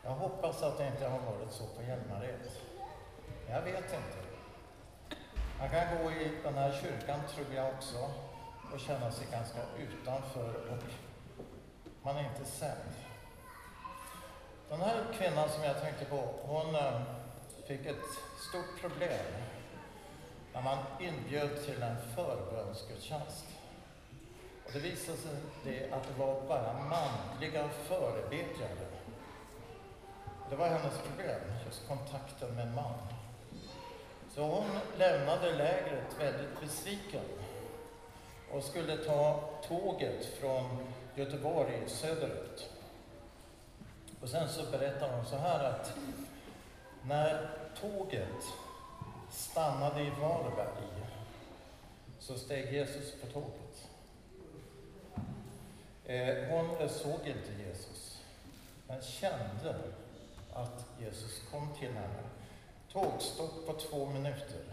[0.03, 2.51] Jag hoppas att det inte har varit så på Hjälmared.
[3.49, 4.26] Jag vet inte.
[5.59, 7.97] Man kan gå i den här kyrkan, tror jag också,
[8.73, 10.83] och känna sig ganska utanför och
[12.03, 12.93] man är inte sedd.
[14.69, 17.01] Den här kvinnan som jag tänkte på, hon eh,
[17.67, 18.05] fick ett
[18.49, 19.25] stort problem
[20.53, 23.45] när man inbjöd till en förbönsgudstjänst.
[24.65, 28.87] Och det visade sig det att det var bara manliga förebedjare.
[30.49, 33.16] Det var hennes problem, just kontakten med en man.
[34.37, 37.23] Så hon lämnade lägret väldigt besviken
[38.51, 42.69] och skulle ta tåget från Göteborg söderut.
[44.21, 45.93] Och sen så berättar hon så här att
[47.03, 47.49] när
[47.81, 48.43] tåget
[49.31, 51.05] stannade i Varberg
[52.19, 53.89] så steg Jesus på tåget.
[56.05, 58.21] Eh, hon såg inte Jesus,
[58.87, 59.75] men kände
[60.53, 62.26] att Jesus kom till henne.
[62.97, 64.63] Tågstopp på två minuter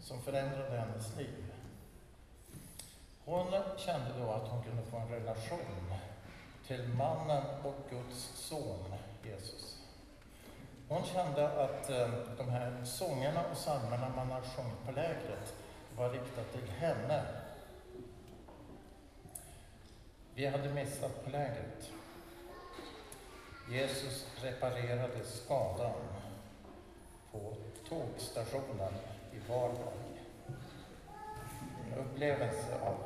[0.00, 1.52] som förändrade hennes liv.
[3.24, 3.46] Hon
[3.76, 5.94] kände då att hon kunde få en relation
[6.66, 8.94] till mannen och Guds son
[9.24, 9.78] Jesus.
[10.88, 15.54] Hon kände att eh, de här sångerna och psalmerna man har sjungit på lägret
[15.96, 17.22] var riktat till henne.
[20.34, 21.90] Vi hade missat på lägret.
[23.70, 26.23] Jesus reparerade skadan
[27.94, 28.94] tågstationen
[29.32, 30.20] i Varberg.
[31.86, 32.96] En upplevelse av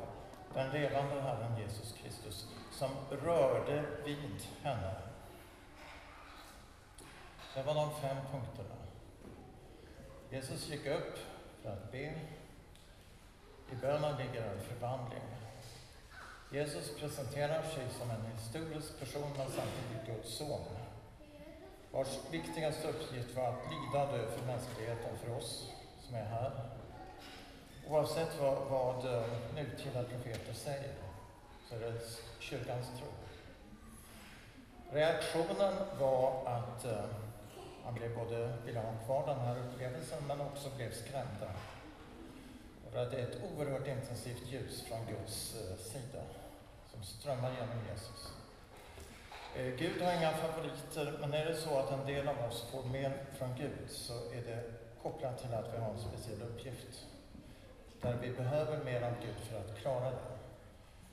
[0.53, 4.95] den levande Herren Jesus Kristus som rörde vid henne.
[7.55, 8.75] Det var de fem punkterna.
[10.29, 11.17] Jesus gick upp
[11.61, 12.13] för att be.
[13.71, 15.21] I bönen ligger en förvandling.
[16.51, 20.65] Jesus presenterar sig som en historisk person men samtidigt Guds son
[21.91, 25.71] vars viktigaste uppgift var att lida och dö för mänskligheten, för oss
[26.01, 26.51] som är här.
[27.89, 29.23] Oavsett vad, vad eh,
[29.55, 30.93] nutida profeter säger
[31.69, 31.93] så är det
[32.39, 33.07] kyrkans tro.
[34.91, 37.05] Reaktionen var att eh,
[37.85, 41.51] han blev både ville ha kvar den här upplevelsen men också blev skrämda.
[42.85, 46.23] Och det är ett oerhört intensivt ljus från Guds eh, sida
[46.91, 48.38] som strömmar genom Jesus.
[49.55, 52.83] Eh, Gud har inga favoriter, men är det så att en del av oss får
[52.83, 54.63] mer från Gud så är det
[55.03, 57.05] kopplat till att vi har en speciell uppgift.
[58.01, 60.19] Där vi behöver mer av Gud för att klara den.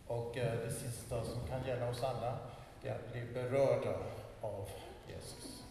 [0.06, 2.38] Och eh, det sista som kan gälla oss alla,
[2.82, 3.96] det är att bli berörda
[4.40, 4.68] av
[5.08, 5.62] Jesus.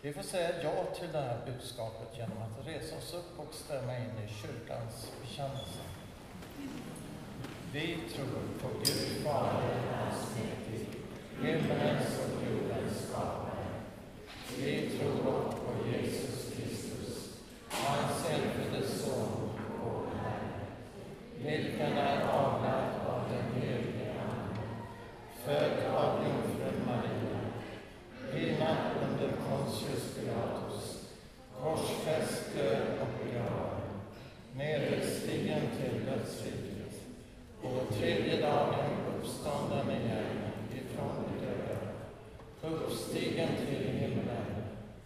[0.00, 3.96] Vi får säga ja till det här budskapet genom att resa oss upp och stämma
[3.96, 5.80] in i kyrkans bekännelse.
[7.78, 8.26] Vi tror
[8.62, 10.86] på Gud Fader allsmäktig,
[11.42, 13.66] himmelens och jordens skapare.
[14.56, 17.38] Vi tror också på Jesus Kristus,
[17.70, 19.50] hans enfödde Son,
[19.84, 20.66] vår Herre,
[21.38, 24.62] vilken är avlad av den helige Ande,
[25.44, 27.40] född av jungfrun Maria,
[28.32, 28.76] pinad
[29.10, 31.08] under Pontius Pilatus,
[31.60, 33.80] korsfäst, död och begraven,
[34.54, 36.57] nedstigen till dödsriket,
[37.62, 40.38] på tredje dagen uppstånden igen
[40.74, 41.78] ifrån de döda,
[42.62, 44.46] uppstigen till himlen,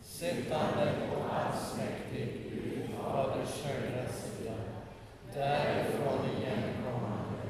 [0.02, 4.54] sittande på allsmäktig Gud Faders högra sida,
[5.34, 7.42] därifrån igenkommande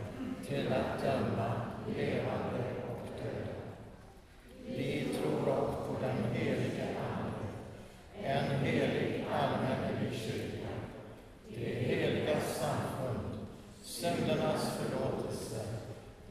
[0.49, 1.53] till att döma
[1.97, 3.57] levande och döda.
[4.67, 7.49] Vi tror också på den helige Ande,
[8.23, 10.69] en helig allmänlig kyrka,
[11.49, 12.92] det heliga samfundet
[14.03, 15.61] syndernas förlåtelse,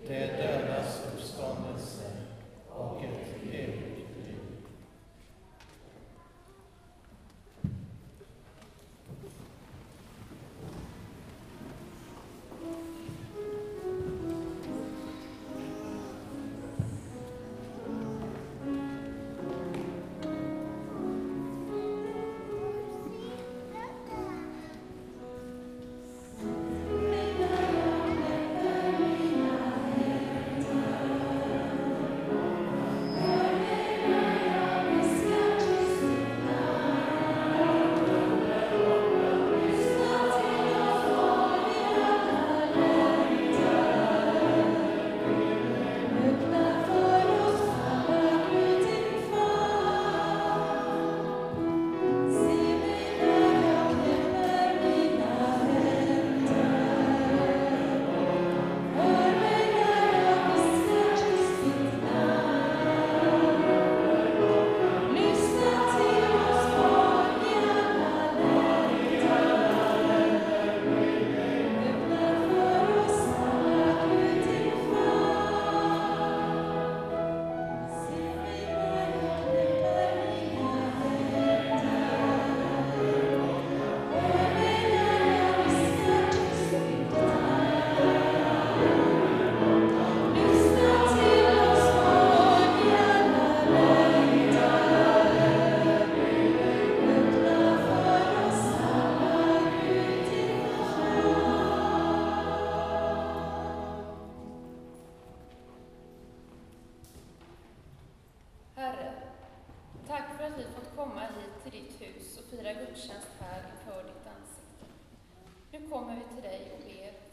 [0.07, 2.03] det dödas uppståndelse
[2.69, 3.90] och ett evigt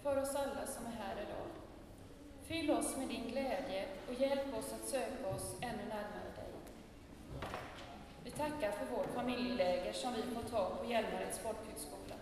[0.02, 1.48] för oss alla som är här idag.
[2.42, 6.52] Fyll oss med din glädje och hjälp oss att söka oss ännu närmare dig.
[8.24, 12.14] Vi tackar för vårt familjeläger som vi fått ha på Hjälmareds folkhögskola.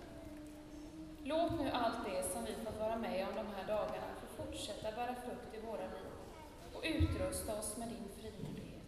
[1.25, 4.97] Låt nu allt det som vi fått vara med om de här dagarna få fortsätta
[4.97, 6.13] bära frukt i våra liv
[6.75, 8.83] och utrusta oss med din frimodighet.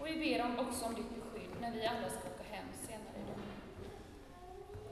[0.00, 2.33] Och vi ber om, också om ditt beskydd när vi alla ska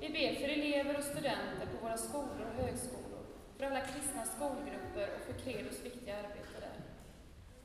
[0.03, 3.25] vi ber för elever och studenter på våra skolor och högskolor,
[3.57, 6.77] för alla kristna skolgrupper och för Credos viktiga arbete där.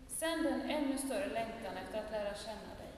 [0.08, 2.94] Sänd en ännu större längtan efter att lära känna dig.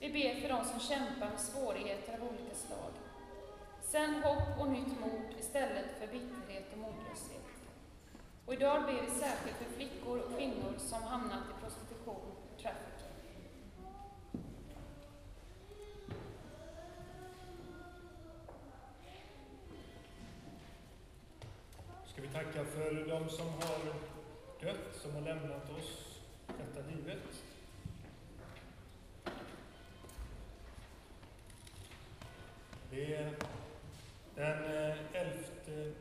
[0.00, 2.92] Vi ber för de som kämpar med svårigheter av olika slag.
[3.82, 7.50] Sänd hopp och nytt mod istället för bitterhet och modlöshet.
[8.46, 12.93] Och idag ber vi särskilt för flickor och kvinnor som hamnat i prostitution och trafficking.
[22.14, 23.94] ska vi tacka för de som har
[24.60, 27.44] dött, som har lämnat oss detta livet.
[32.90, 33.34] Det är
[34.34, 35.94] den eh, 11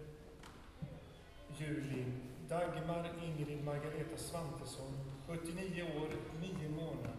[1.58, 2.06] juli.
[2.50, 4.94] Dagmar Ingrid Margareta Svantesson,
[5.28, 6.10] 79 år,
[6.42, 7.16] 9 månader.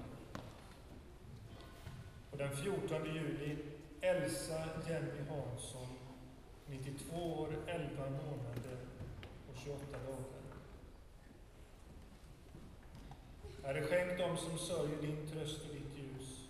[2.30, 3.56] Och den 14 juli
[4.00, 5.88] Elsa Jenny Hansson,
[6.66, 8.73] 92 år, 11 månader
[9.64, 10.24] 28 dagar.
[13.62, 16.40] Herre, skänk dem som sörjer din tröst och ditt ljus.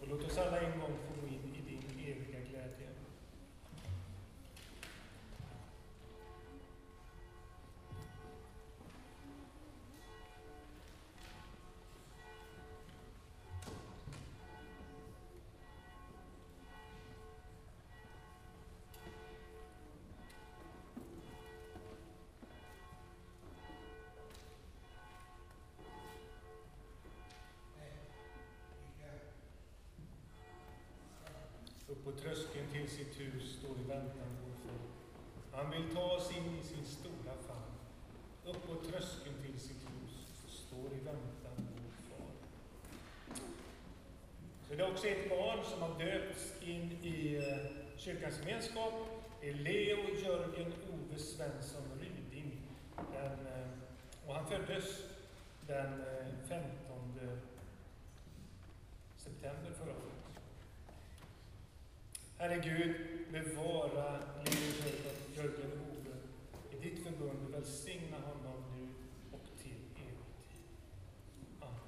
[0.00, 1.47] Och låt oss alla en gång få gå in
[32.08, 35.62] På tröskeln till sitt hus står i väntan vår far.
[35.62, 37.72] Han vill ta oss in i sin stora famn.
[38.44, 40.14] Upp på tröskeln till sitt hus
[40.48, 42.26] står i väntan vår far.
[44.68, 48.94] Så det är också ett barn som har döpts in i eh, kyrkans gemenskap.
[49.40, 52.60] Det är Leo Jörgen Ove Svensson Ryding.
[53.12, 53.68] Den, eh,
[54.26, 55.02] och han föddes
[55.66, 56.62] den eh, 5
[62.48, 62.94] Herre Gud,
[63.32, 65.02] bevara Leo
[65.36, 66.16] Jörgen Ove
[66.70, 67.50] i ditt förbund.
[67.50, 68.88] Välsigna honom nu
[69.32, 70.64] och till evig tid.
[71.60, 71.80] Amen.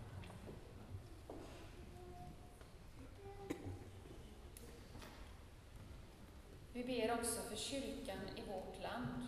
[6.72, 9.26] Vi ber också för kyrkan i vårt land.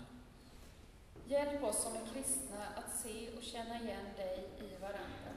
[1.26, 5.33] Hjälp oss som är kristna att se och känna igen dig i varandra.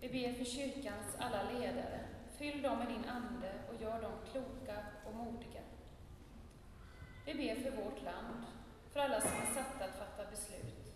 [0.00, 2.13] Vi ber för kyrkans alla ledare.
[2.44, 4.76] Fyll dem med din Ande och gör dem kloka
[5.06, 5.60] och modiga.
[7.26, 8.44] Vi ber för vårt land,
[8.92, 10.92] för alla som är satta att fatta beslut.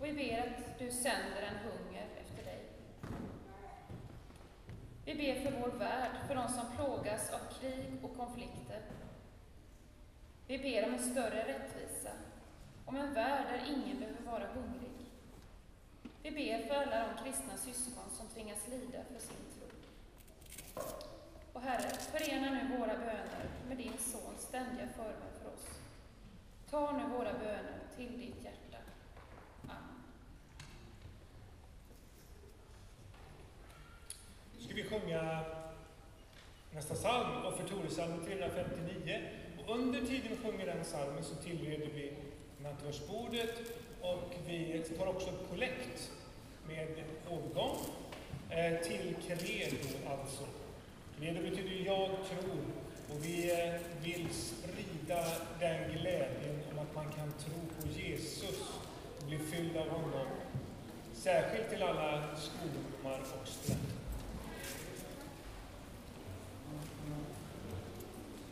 [0.00, 2.62] Och vi ber att du sänder en hunger efter dig.
[5.04, 8.82] Vi ber för vår värld, för de som plågas av krig och konflikter.
[10.46, 12.10] Vi ber om en större rättvisa,
[12.84, 14.90] om en värld där ingen behöver vara hungrig.
[16.22, 19.53] Vi ber för alla de kristna syskon som tvingas lida för sin.
[21.52, 25.78] Och Herre, förena nu våra böner med din Sons ständiga förbön för oss.
[26.70, 28.78] Ta nu våra böner till ditt hjärta.
[29.62, 30.02] Amen.
[34.56, 35.40] Nu ska vi sjunga
[36.74, 39.22] nästa psalm, Offertoriesalmen 359.
[39.66, 42.12] Och under tiden vi sjunger den psalmen så tillreder vi
[42.62, 43.54] nattvardsbordet
[44.02, 46.12] och vi tar också kollekt
[46.66, 46.88] med
[47.30, 47.76] årgång
[48.50, 49.76] eh, till credo
[50.08, 50.44] alltså.
[51.20, 52.64] Det betyder jag tror
[53.10, 55.24] och vi eh, vill sprida
[55.60, 58.72] den glädjen om att man kan tro på Jesus
[59.20, 60.26] och bli fylld av honom.
[61.12, 63.94] Särskilt till alla skolungdomar och studenter.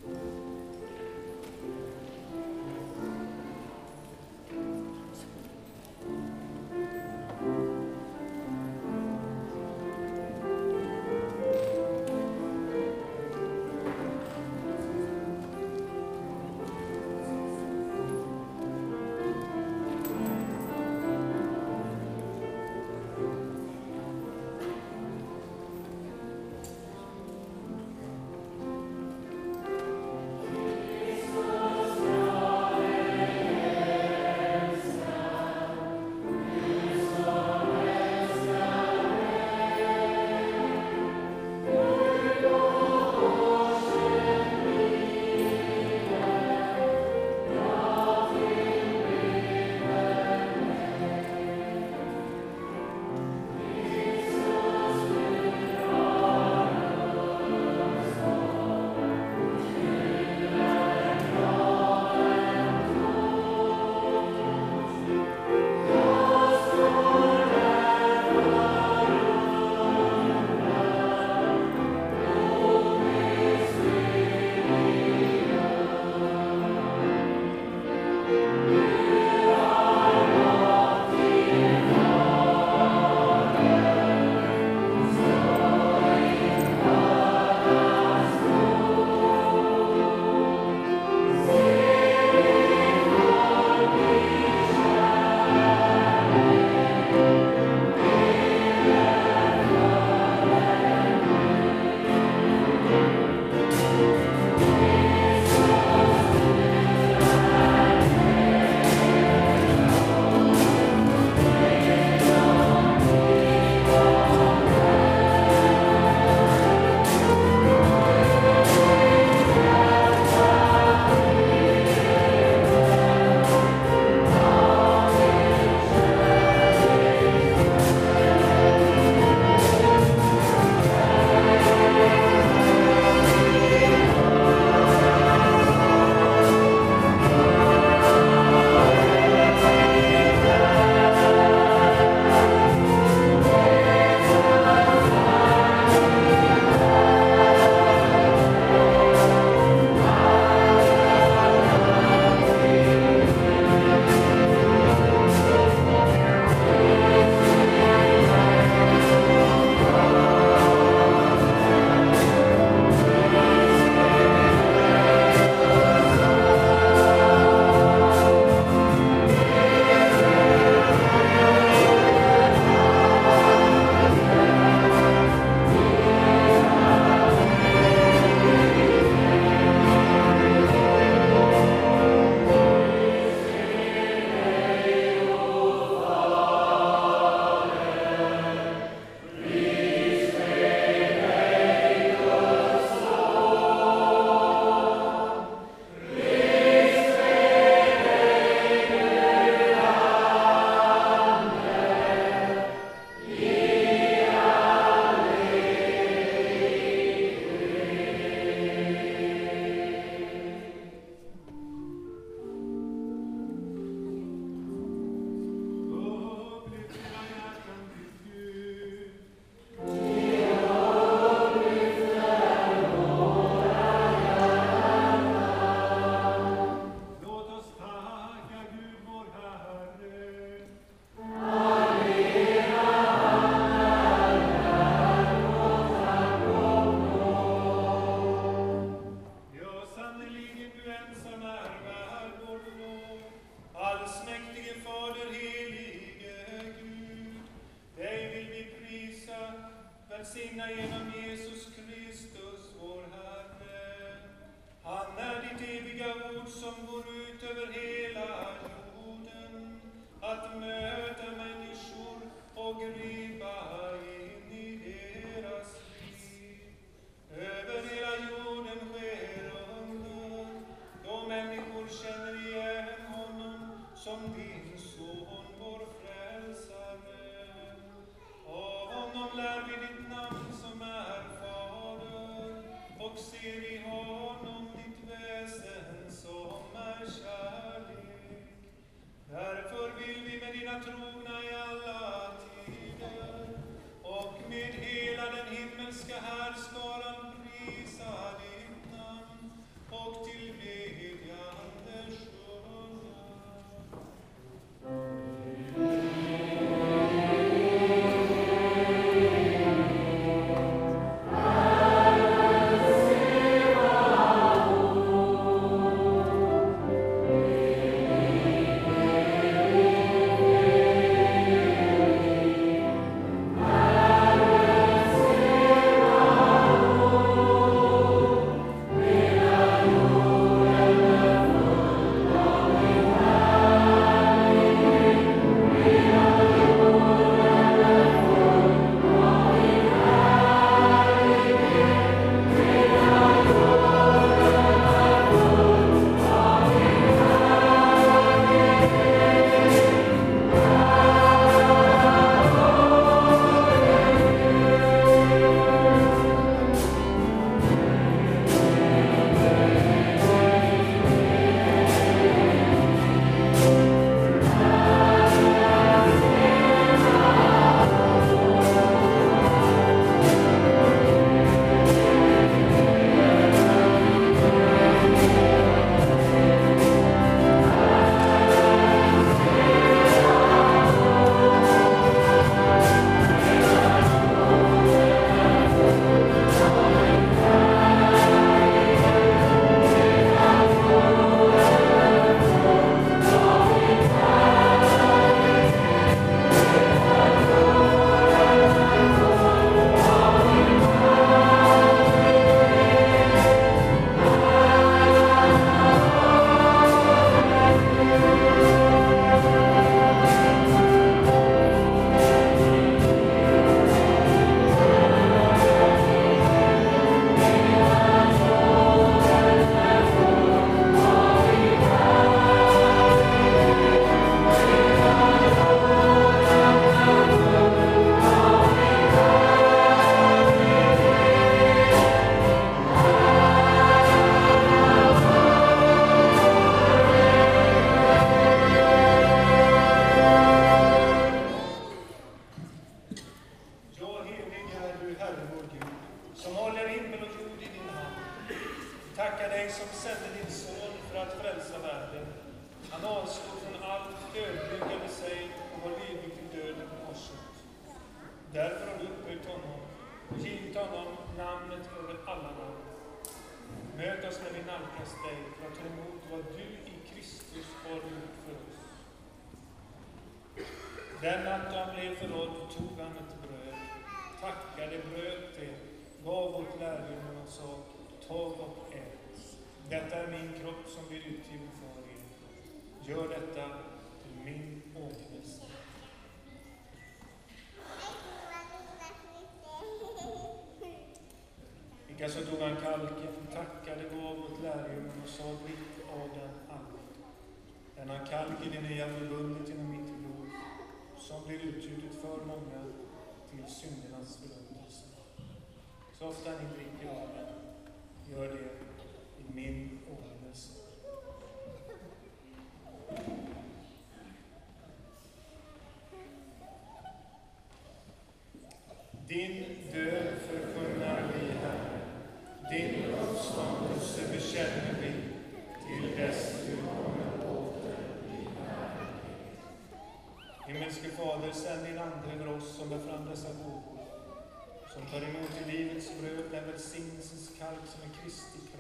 [0.05, 0.62] Amen.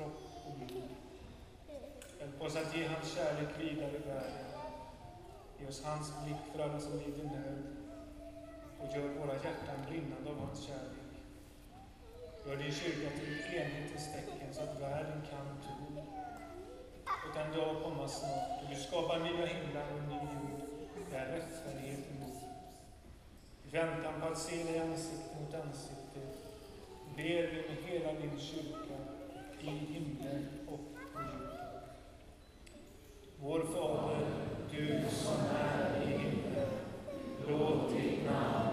[0.02, 0.88] kropp och blod.
[2.18, 4.46] Hjälp oss att ge hans kärlek vidare i världen.
[5.60, 7.62] Ge oss hans blick för alla som lider nöd
[8.80, 11.10] och gör våra hjärtan brinnande av hans kärlek.
[12.46, 16.02] Gör din kyrka till ett enhetens tecken så att världen kan tro.
[17.04, 20.60] Och den dag komma snart då du skapar nya himlar och ny jord
[21.10, 22.36] där rättfärdigheten bor.
[23.66, 26.20] I väntan på att se dig ansikte mot ansikte
[27.16, 29.11] ber vi med hela din kyrka
[29.62, 30.80] i himlen och
[31.12, 31.82] på jorden.
[33.40, 34.26] Vår Fader,
[34.70, 36.68] du som är i himlen,
[37.48, 38.71] låt ditt namn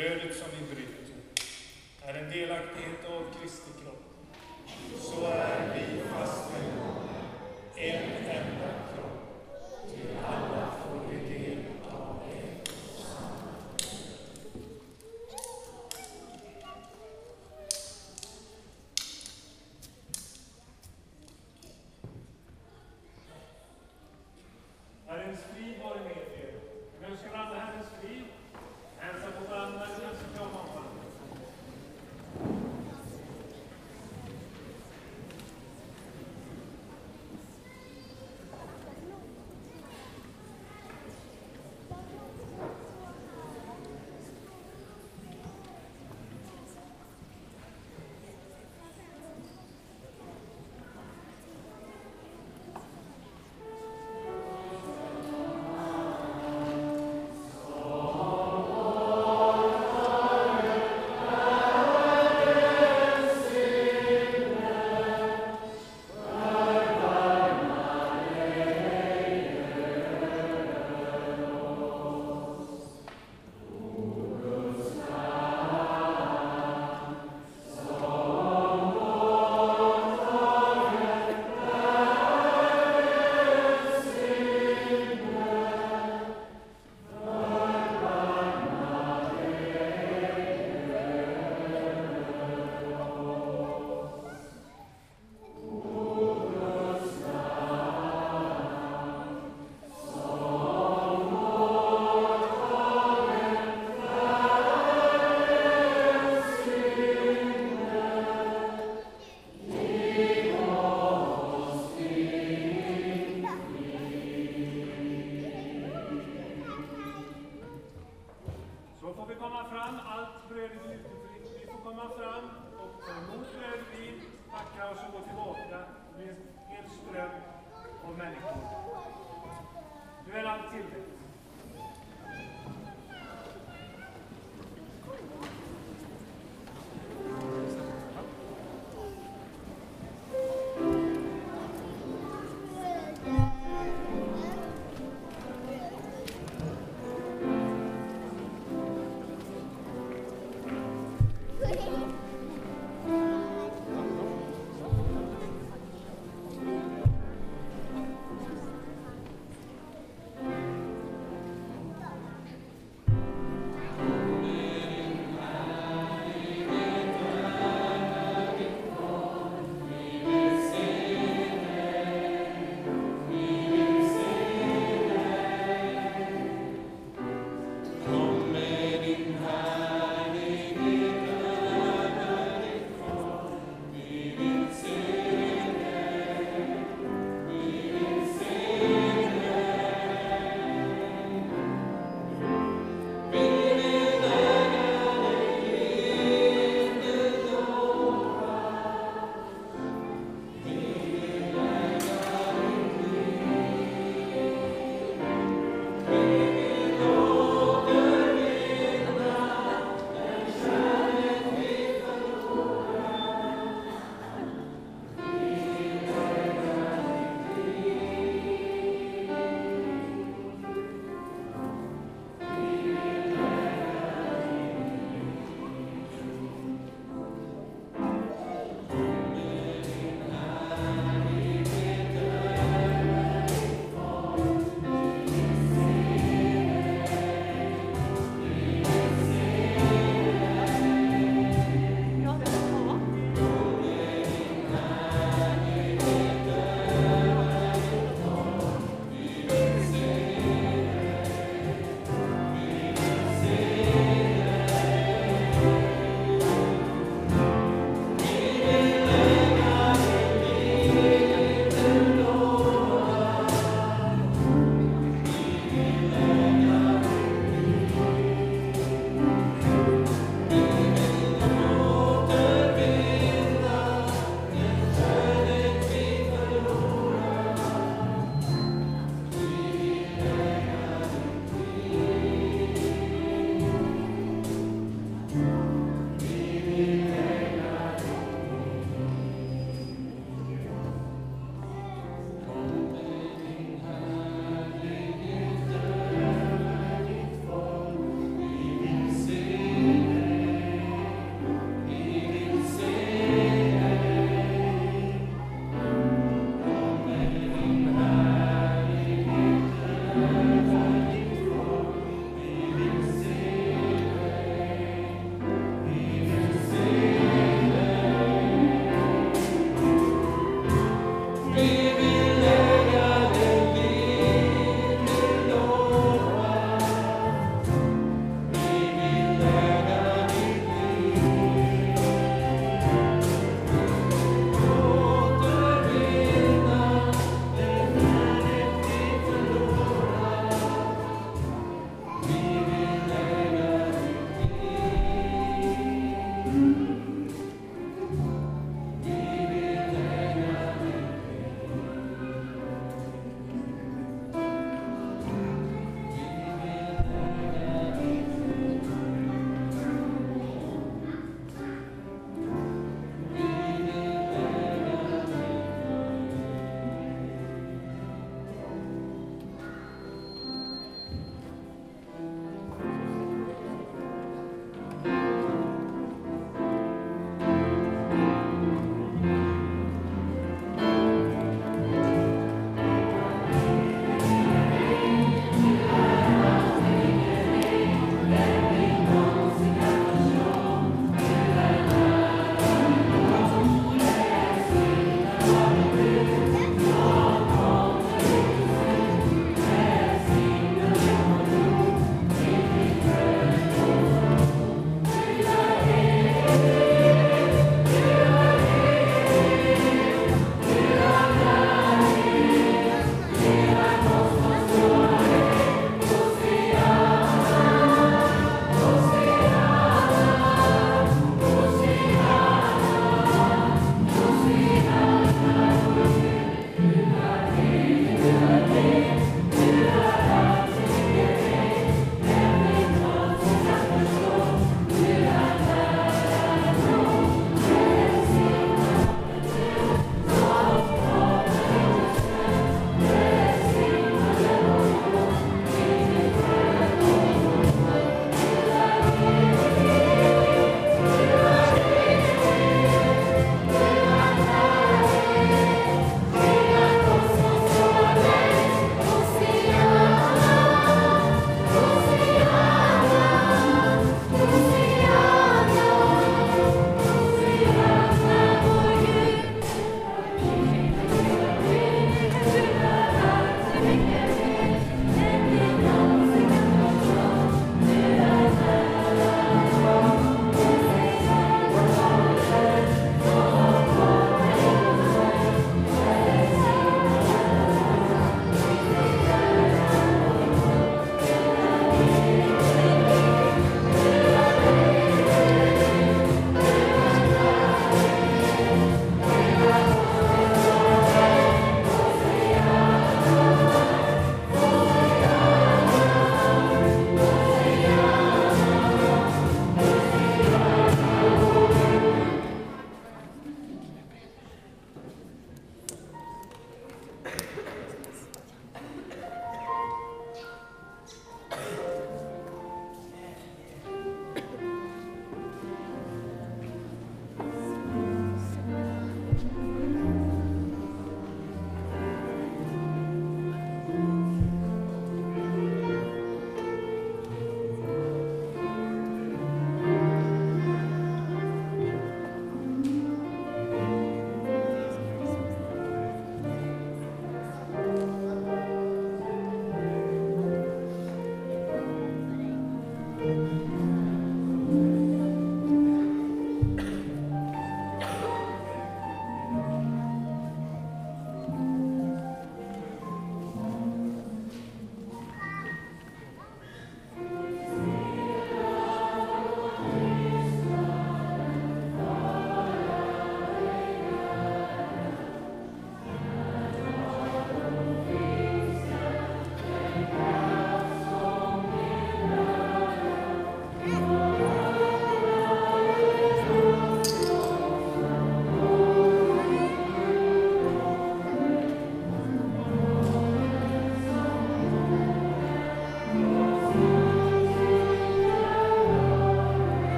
[0.00, 1.04] Brödet som vi bryter
[2.02, 4.04] är en delaktighet av Kristi kropp.
[5.00, 5.39] Så är